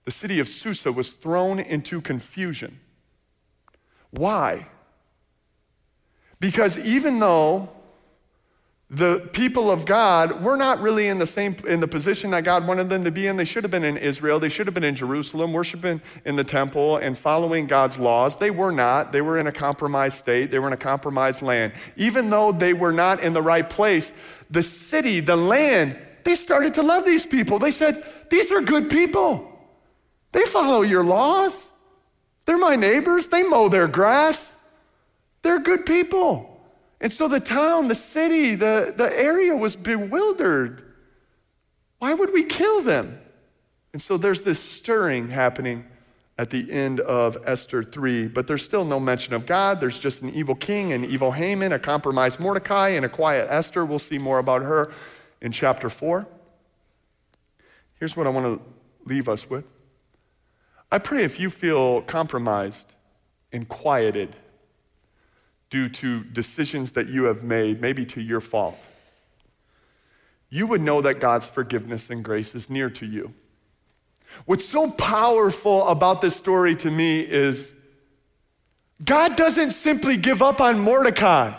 The 0.04 0.10
city 0.10 0.40
of 0.40 0.48
Susa 0.48 0.90
was 0.90 1.12
thrown 1.12 1.60
into 1.60 2.00
confusion. 2.00 2.80
Why? 4.10 4.66
Because 6.40 6.76
even 6.78 7.20
though 7.20 7.68
the 8.94 9.26
people 9.32 9.70
of 9.70 9.86
God 9.86 10.44
were 10.44 10.58
not 10.58 10.78
really 10.80 11.08
in 11.08 11.18
the 11.18 11.26
same 11.26 11.56
in 11.66 11.80
the 11.80 11.88
position 11.88 12.32
that 12.32 12.44
God 12.44 12.66
wanted 12.66 12.90
them 12.90 13.04
to 13.04 13.10
be 13.10 13.26
in. 13.26 13.38
They 13.38 13.46
should 13.46 13.64
have 13.64 13.70
been 13.70 13.84
in 13.84 13.96
Israel. 13.96 14.38
They 14.38 14.50
should 14.50 14.66
have 14.66 14.74
been 14.74 14.84
in 14.84 14.94
Jerusalem, 14.94 15.54
worshiping 15.54 16.02
in 16.26 16.36
the 16.36 16.44
temple 16.44 16.98
and 16.98 17.16
following 17.16 17.66
God's 17.66 17.98
laws. 17.98 18.36
They 18.36 18.50
were 18.50 18.70
not. 18.70 19.10
They 19.10 19.22
were 19.22 19.38
in 19.38 19.46
a 19.46 19.52
compromised 19.52 20.18
state. 20.18 20.50
They 20.50 20.58
were 20.58 20.66
in 20.66 20.74
a 20.74 20.76
compromised 20.76 21.40
land. 21.40 21.72
Even 21.96 22.28
though 22.28 22.52
they 22.52 22.74
were 22.74 22.92
not 22.92 23.20
in 23.20 23.32
the 23.32 23.40
right 23.40 23.68
place, 23.68 24.12
the 24.50 24.62
city, 24.62 25.20
the 25.20 25.36
land, 25.36 25.96
they 26.24 26.34
started 26.34 26.74
to 26.74 26.82
love 26.82 27.06
these 27.06 27.24
people. 27.24 27.58
They 27.58 27.70
said, 27.70 28.04
"These 28.28 28.52
are 28.52 28.60
good 28.60 28.90
people. 28.90 29.58
They 30.32 30.44
follow 30.44 30.82
your 30.82 31.02
laws. 31.02 31.72
They're 32.44 32.58
my 32.58 32.76
neighbors. 32.76 33.28
They 33.28 33.42
mow 33.42 33.70
their 33.70 33.88
grass. 33.88 34.54
They're 35.40 35.60
good 35.60 35.86
people." 35.86 36.51
And 37.02 37.12
so 37.12 37.26
the 37.26 37.40
town, 37.40 37.88
the 37.88 37.96
city, 37.96 38.54
the, 38.54 38.94
the 38.96 39.12
area 39.20 39.56
was 39.56 39.74
bewildered. 39.74 40.84
Why 41.98 42.14
would 42.14 42.32
we 42.32 42.44
kill 42.44 42.80
them? 42.80 43.20
And 43.92 44.00
so 44.00 44.16
there's 44.16 44.44
this 44.44 44.60
stirring 44.60 45.28
happening 45.28 45.84
at 46.38 46.50
the 46.50 46.70
end 46.70 47.00
of 47.00 47.36
Esther 47.44 47.82
3, 47.82 48.28
but 48.28 48.46
there's 48.46 48.64
still 48.64 48.84
no 48.84 49.00
mention 49.00 49.34
of 49.34 49.46
God. 49.46 49.80
There's 49.80 49.98
just 49.98 50.22
an 50.22 50.30
evil 50.30 50.54
king, 50.54 50.92
an 50.92 51.04
evil 51.04 51.32
Haman, 51.32 51.72
a 51.72 51.78
compromised 51.78 52.38
Mordecai, 52.38 52.90
and 52.90 53.04
a 53.04 53.08
quiet 53.08 53.48
Esther. 53.50 53.84
We'll 53.84 53.98
see 53.98 54.18
more 54.18 54.38
about 54.38 54.62
her 54.62 54.92
in 55.40 55.50
chapter 55.50 55.90
4. 55.90 56.24
Here's 57.96 58.16
what 58.16 58.28
I 58.28 58.30
want 58.30 58.60
to 58.60 58.66
leave 59.04 59.28
us 59.28 59.50
with 59.50 59.64
I 60.92 60.98
pray 60.98 61.24
if 61.24 61.40
you 61.40 61.50
feel 61.50 62.02
compromised 62.02 62.94
and 63.52 63.68
quieted 63.68 64.36
due 65.72 65.88
to 65.88 66.22
decisions 66.24 66.92
that 66.92 67.08
you 67.08 67.24
have 67.24 67.42
made, 67.42 67.80
maybe 67.80 68.04
to 68.04 68.20
your 68.20 68.40
fault, 68.40 68.78
you 70.50 70.66
would 70.66 70.82
know 70.82 71.00
that 71.00 71.18
God's 71.18 71.48
forgiveness 71.48 72.10
and 72.10 72.22
grace 72.22 72.54
is 72.54 72.68
near 72.68 72.90
to 72.90 73.06
you. 73.06 73.32
What's 74.44 74.66
so 74.66 74.90
powerful 74.90 75.88
about 75.88 76.20
this 76.20 76.36
story 76.36 76.76
to 76.76 76.90
me 76.90 77.20
is 77.20 77.72
God 79.02 79.34
doesn't 79.34 79.70
simply 79.70 80.18
give 80.18 80.42
up 80.42 80.60
on 80.60 80.78
Mordecai. 80.78 81.58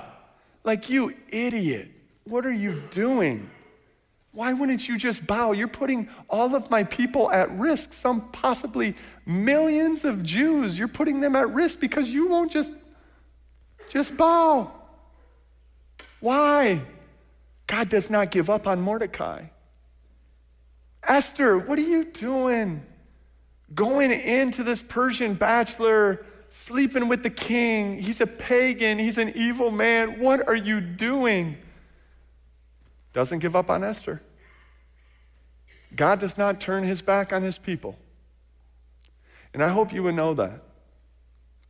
Like, 0.64 0.92
you 0.92 1.16
idiot, 1.30 1.90
what 2.26 2.46
are 2.46 2.54
you 2.54 2.84
doing? 2.92 3.50
Why 4.32 4.54
wouldn't 4.54 4.88
you 4.88 4.96
just 4.96 5.26
bow? 5.26 5.54
You're 5.54 5.68
putting 5.68 6.08
all 6.30 6.54
of 6.54 6.70
my 6.70 6.84
people 6.84 7.32
at 7.32 7.50
risk, 7.58 7.94
some 7.94 8.30
possibly 8.30 8.96
millions 9.26 10.06
of 10.06 10.22
Jews. 10.22 10.78
You're 10.78 10.88
putting 10.88 11.20
them 11.20 11.36
at 11.36 11.50
risk 11.50 11.80
because 11.80 12.14
you 12.14 12.28
won't 12.28 12.52
just 12.52 12.74
just 13.90 14.18
bow. 14.18 14.72
Why? 16.20 16.82
God 17.68 17.90
does 17.90 18.10
not 18.10 18.32
give 18.32 18.50
up 18.50 18.68
on 18.68 18.82
Mordecai. 18.82 19.46
Esther, 21.06 21.58
what 21.58 21.78
are 21.78 21.84
you 21.84 22.06
doing? 22.06 22.86
Going 23.74 24.12
into 24.12 24.64
this 24.64 24.82
Persian 24.82 25.34
bachelor, 25.34 26.26
sleeping 26.50 27.08
with 27.08 27.24
the 27.24 27.30
king. 27.30 28.00
He's 28.00 28.22
a 28.22 28.28
pagan, 28.28 29.00
he's 29.00 29.18
an 29.18 29.34
evil 29.36 29.72
man. 29.72 30.20
What 30.20 30.48
are 30.48 30.56
you 30.56 30.80
doing? 30.82 31.58
Doesn't 33.14 33.40
give 33.40 33.56
up 33.56 33.70
on 33.70 33.84
Esther. 33.84 34.22
God 35.96 36.20
does 36.20 36.38
not 36.38 36.60
turn 36.60 36.84
his 36.84 37.02
back 37.02 37.34
on 37.34 37.42
his 37.42 37.58
people. 37.58 37.98
And 39.54 39.64
I 39.64 39.70
hope 39.70 39.94
you 39.94 40.04
would 40.04 40.16
know 40.16 40.34
that. 40.34 40.62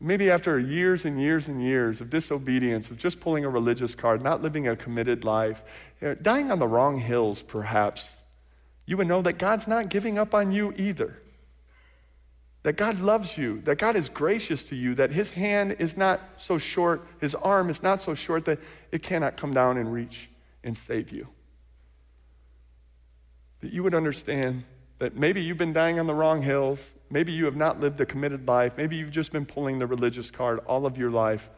Maybe 0.05 0.29
after 0.29 0.59
years 0.59 1.05
and 1.05 1.17
years 1.19 1.47
and 1.47 1.63
years 1.63 2.01
of 2.01 2.09
disobedience, 2.09 2.91
of 2.91 2.97
just 2.97 3.21
pulling 3.21 3.45
a 3.45 3.49
religious 3.49 3.95
card, 3.95 4.21
not 4.21 4.41
living 4.41 4.67
a 4.67 4.75
committed 4.75 5.23
life, 5.23 5.63
dying 6.21 6.51
on 6.51 6.59
the 6.59 6.67
wrong 6.67 6.99
hills, 6.99 7.41
perhaps, 7.41 8.17
you 8.85 8.97
would 8.97 9.07
know 9.07 9.21
that 9.21 9.37
God's 9.37 9.65
not 9.65 9.87
giving 9.87 10.17
up 10.17 10.35
on 10.35 10.51
you 10.51 10.73
either. 10.75 11.19
That 12.63 12.73
God 12.73 12.99
loves 12.99 13.37
you, 13.37 13.61
that 13.61 13.77
God 13.77 13.95
is 13.95 14.09
gracious 14.09 14.65
to 14.65 14.75
you, 14.75 14.93
that 14.95 15.11
His 15.11 15.31
hand 15.31 15.77
is 15.79 15.95
not 15.95 16.19
so 16.35 16.57
short, 16.57 17.07
His 17.21 17.33
arm 17.33 17.69
is 17.69 17.81
not 17.81 18.01
so 18.01 18.13
short 18.13 18.43
that 18.43 18.59
it 18.91 19.03
cannot 19.03 19.37
come 19.37 19.53
down 19.53 19.77
and 19.77 19.91
reach 19.93 20.29
and 20.65 20.75
save 20.75 21.13
you. 21.13 21.29
That 23.61 23.71
you 23.71 23.83
would 23.83 23.93
understand 23.93 24.65
that 24.99 25.15
maybe 25.15 25.41
you've 25.41 25.57
been 25.57 25.71
dying 25.71 25.97
on 25.97 26.07
the 26.07 26.13
wrong 26.13 26.41
hills. 26.41 26.93
Maybe 27.13 27.31
you 27.31 27.45
have 27.45 27.55
not 27.55 27.79
lived 27.79 28.01
a 28.01 28.07
committed 28.07 28.47
life. 28.47 28.75
Maybe 28.75 28.95
you've 28.95 29.11
just 29.11 29.31
been 29.31 29.45
pulling 29.45 29.77
the 29.77 29.85
religious 29.85 30.31
card 30.31 30.57
all 30.65 30.87
of 30.87 30.97
your 30.97 31.11
life. 31.11 31.51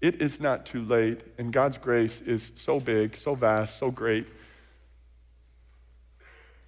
It 0.00 0.22
is 0.22 0.40
not 0.40 0.64
too 0.64 0.82
late, 0.82 1.20
and 1.36 1.52
God's 1.52 1.76
grace 1.76 2.22
is 2.22 2.50
so 2.54 2.80
big, 2.80 3.14
so 3.14 3.34
vast, 3.34 3.76
so 3.76 3.90
great 3.90 4.26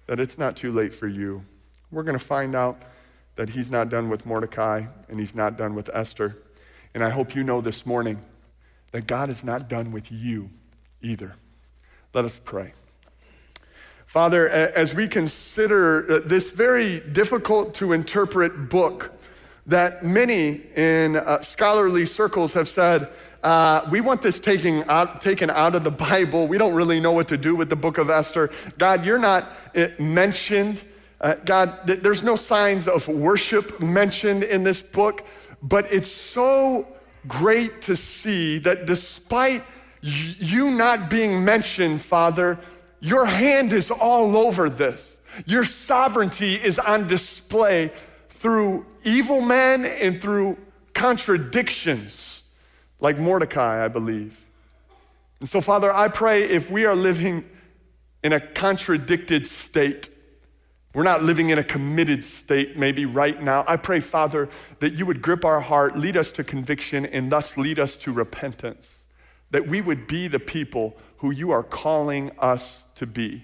that 0.05 0.19
it's 0.19 0.37
not 0.37 0.55
too 0.55 0.71
late 0.71 0.93
for 0.93 1.07
you. 1.07 1.43
We're 1.89 2.03
going 2.03 2.19
to 2.19 2.23
find 2.23 2.53
out 2.53 2.79
that 3.35 3.49
He's 3.49 3.71
not 3.71 3.89
done 3.89 4.09
with 4.09 4.27
Mordecai 4.27 4.85
and 5.09 5.19
He's 5.19 5.33
not 5.33 5.57
done 5.57 5.73
with 5.73 5.89
Esther. 5.91 6.37
And 6.93 7.03
I 7.03 7.09
hope 7.09 7.35
you 7.35 7.43
know 7.43 7.61
this 7.61 7.83
morning 7.83 8.19
that 8.91 9.07
God 9.07 9.31
is 9.31 9.43
not 9.43 9.67
done 9.67 9.91
with 9.91 10.11
you 10.11 10.51
either. 11.01 11.33
Let 12.13 12.25
us 12.25 12.39
pray. 12.43 12.73
Father, 14.15 14.47
as 14.47 14.93
we 14.93 15.09
consider 15.09 16.09
uh, 16.09 16.19
this 16.23 16.51
very 16.51 17.01
difficult 17.01 17.75
to 17.75 17.91
interpret 17.91 18.69
book 18.69 19.11
that 19.67 20.05
many 20.05 20.61
in 20.73 21.17
uh, 21.17 21.41
scholarly 21.41 22.05
circles 22.05 22.53
have 22.53 22.69
said, 22.69 23.09
uh, 23.43 23.85
we 23.91 23.99
want 23.99 24.21
this 24.21 24.39
taken 24.39 24.85
out, 24.87 25.19
taken 25.19 25.49
out 25.49 25.75
of 25.75 25.83
the 25.83 25.91
Bible. 25.91 26.47
We 26.47 26.57
don't 26.57 26.73
really 26.73 27.01
know 27.01 27.11
what 27.11 27.27
to 27.27 27.35
do 27.35 27.57
with 27.57 27.69
the 27.69 27.75
book 27.75 27.97
of 27.97 28.09
Esther. 28.09 28.51
God, 28.77 29.05
you're 29.05 29.19
not 29.19 29.49
uh, 29.75 29.87
mentioned. 29.99 30.81
Uh, 31.19 31.35
God, 31.43 31.85
th- 31.85 31.99
there's 31.99 32.23
no 32.23 32.37
signs 32.37 32.87
of 32.87 33.09
worship 33.09 33.81
mentioned 33.81 34.43
in 34.43 34.63
this 34.63 34.81
book, 34.81 35.27
but 35.61 35.91
it's 35.91 36.07
so 36.07 36.87
great 37.27 37.81
to 37.81 37.97
see 37.97 38.59
that 38.59 38.85
despite 38.85 39.61
you 40.01 40.71
not 40.71 41.09
being 41.09 41.43
mentioned, 41.43 42.01
Father, 42.01 42.59
your 43.05 43.25
hand 43.25 43.71
is 43.71 43.91
all 43.91 44.35
over 44.35 44.67
this. 44.67 45.19
Your 45.45 45.63
sovereignty 45.63 46.55
is 46.55 46.79
on 46.79 47.07
display 47.07 47.91
through 48.29 48.85
evil 49.03 49.41
men 49.41 49.85
and 49.85 50.19
through 50.19 50.57
contradictions, 50.93 52.43
like 52.99 53.19
Mordecai, 53.19 53.85
I 53.85 53.89
believe. 53.89 54.47
And 55.39 55.47
so, 55.47 55.61
Father, 55.61 55.93
I 55.93 56.07
pray 56.07 56.45
if 56.45 56.71
we 56.71 56.85
are 56.85 56.95
living 56.95 57.45
in 58.23 58.33
a 58.33 58.39
contradicted 58.39 59.45
state, 59.45 60.09
we're 60.95 61.03
not 61.03 61.21
living 61.21 61.49
in 61.51 61.59
a 61.59 61.63
committed 61.63 62.23
state 62.23 62.75
maybe 62.75 63.05
right 63.05 63.39
now. 63.39 63.65
I 63.67 63.77
pray, 63.77 63.99
Father, 63.99 64.49
that 64.79 64.93
you 64.93 65.05
would 65.05 65.21
grip 65.21 65.45
our 65.45 65.59
heart, 65.59 65.95
lead 65.95 66.17
us 66.17 66.31
to 66.31 66.43
conviction, 66.43 67.05
and 67.05 67.31
thus 67.31 67.55
lead 67.55 67.77
us 67.77 67.97
to 67.97 68.11
repentance. 68.11 69.05
that 69.51 69.67
we 69.67 69.81
would 69.81 70.07
be 70.07 70.27
the 70.27 70.39
people 70.39 70.97
who 71.17 71.31
you 71.31 71.51
are 71.51 71.63
calling 71.63 72.31
us 72.39 72.84
to 72.95 73.05
be. 73.05 73.43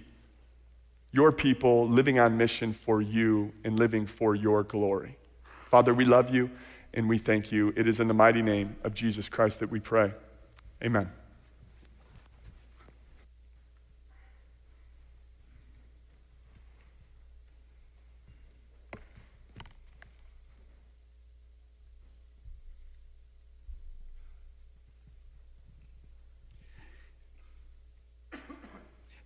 Your 1.12 1.32
people 1.32 1.88
living 1.88 2.20
on 2.20 2.38
mission 2.38 2.74
for 2.74 3.02
you 3.02 3.54
and 3.64 3.78
living 3.78 4.06
for 4.06 4.34
your 4.34 4.64
glory. 4.64 5.18
Father, 5.70 5.94
we 5.94 6.06
love 6.06 6.34
you 6.34 6.50
and 6.94 7.08
we 7.08 7.18
thank 7.18 7.52
you. 7.52 7.74
It 7.76 7.88
is 7.88 8.00
in 8.00 8.08
the 8.08 8.14
mighty 8.14 8.42
name 8.42 8.76
of 8.84 8.94
Jesus 8.94 9.30
Christ 9.30 9.60
that 9.60 9.70
we 9.70 9.80
pray. 9.80 10.14
Amen. 10.84 11.12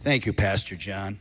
Thank 0.05 0.27
you, 0.27 0.33
Pastor 0.33 0.75
John. 0.75 1.19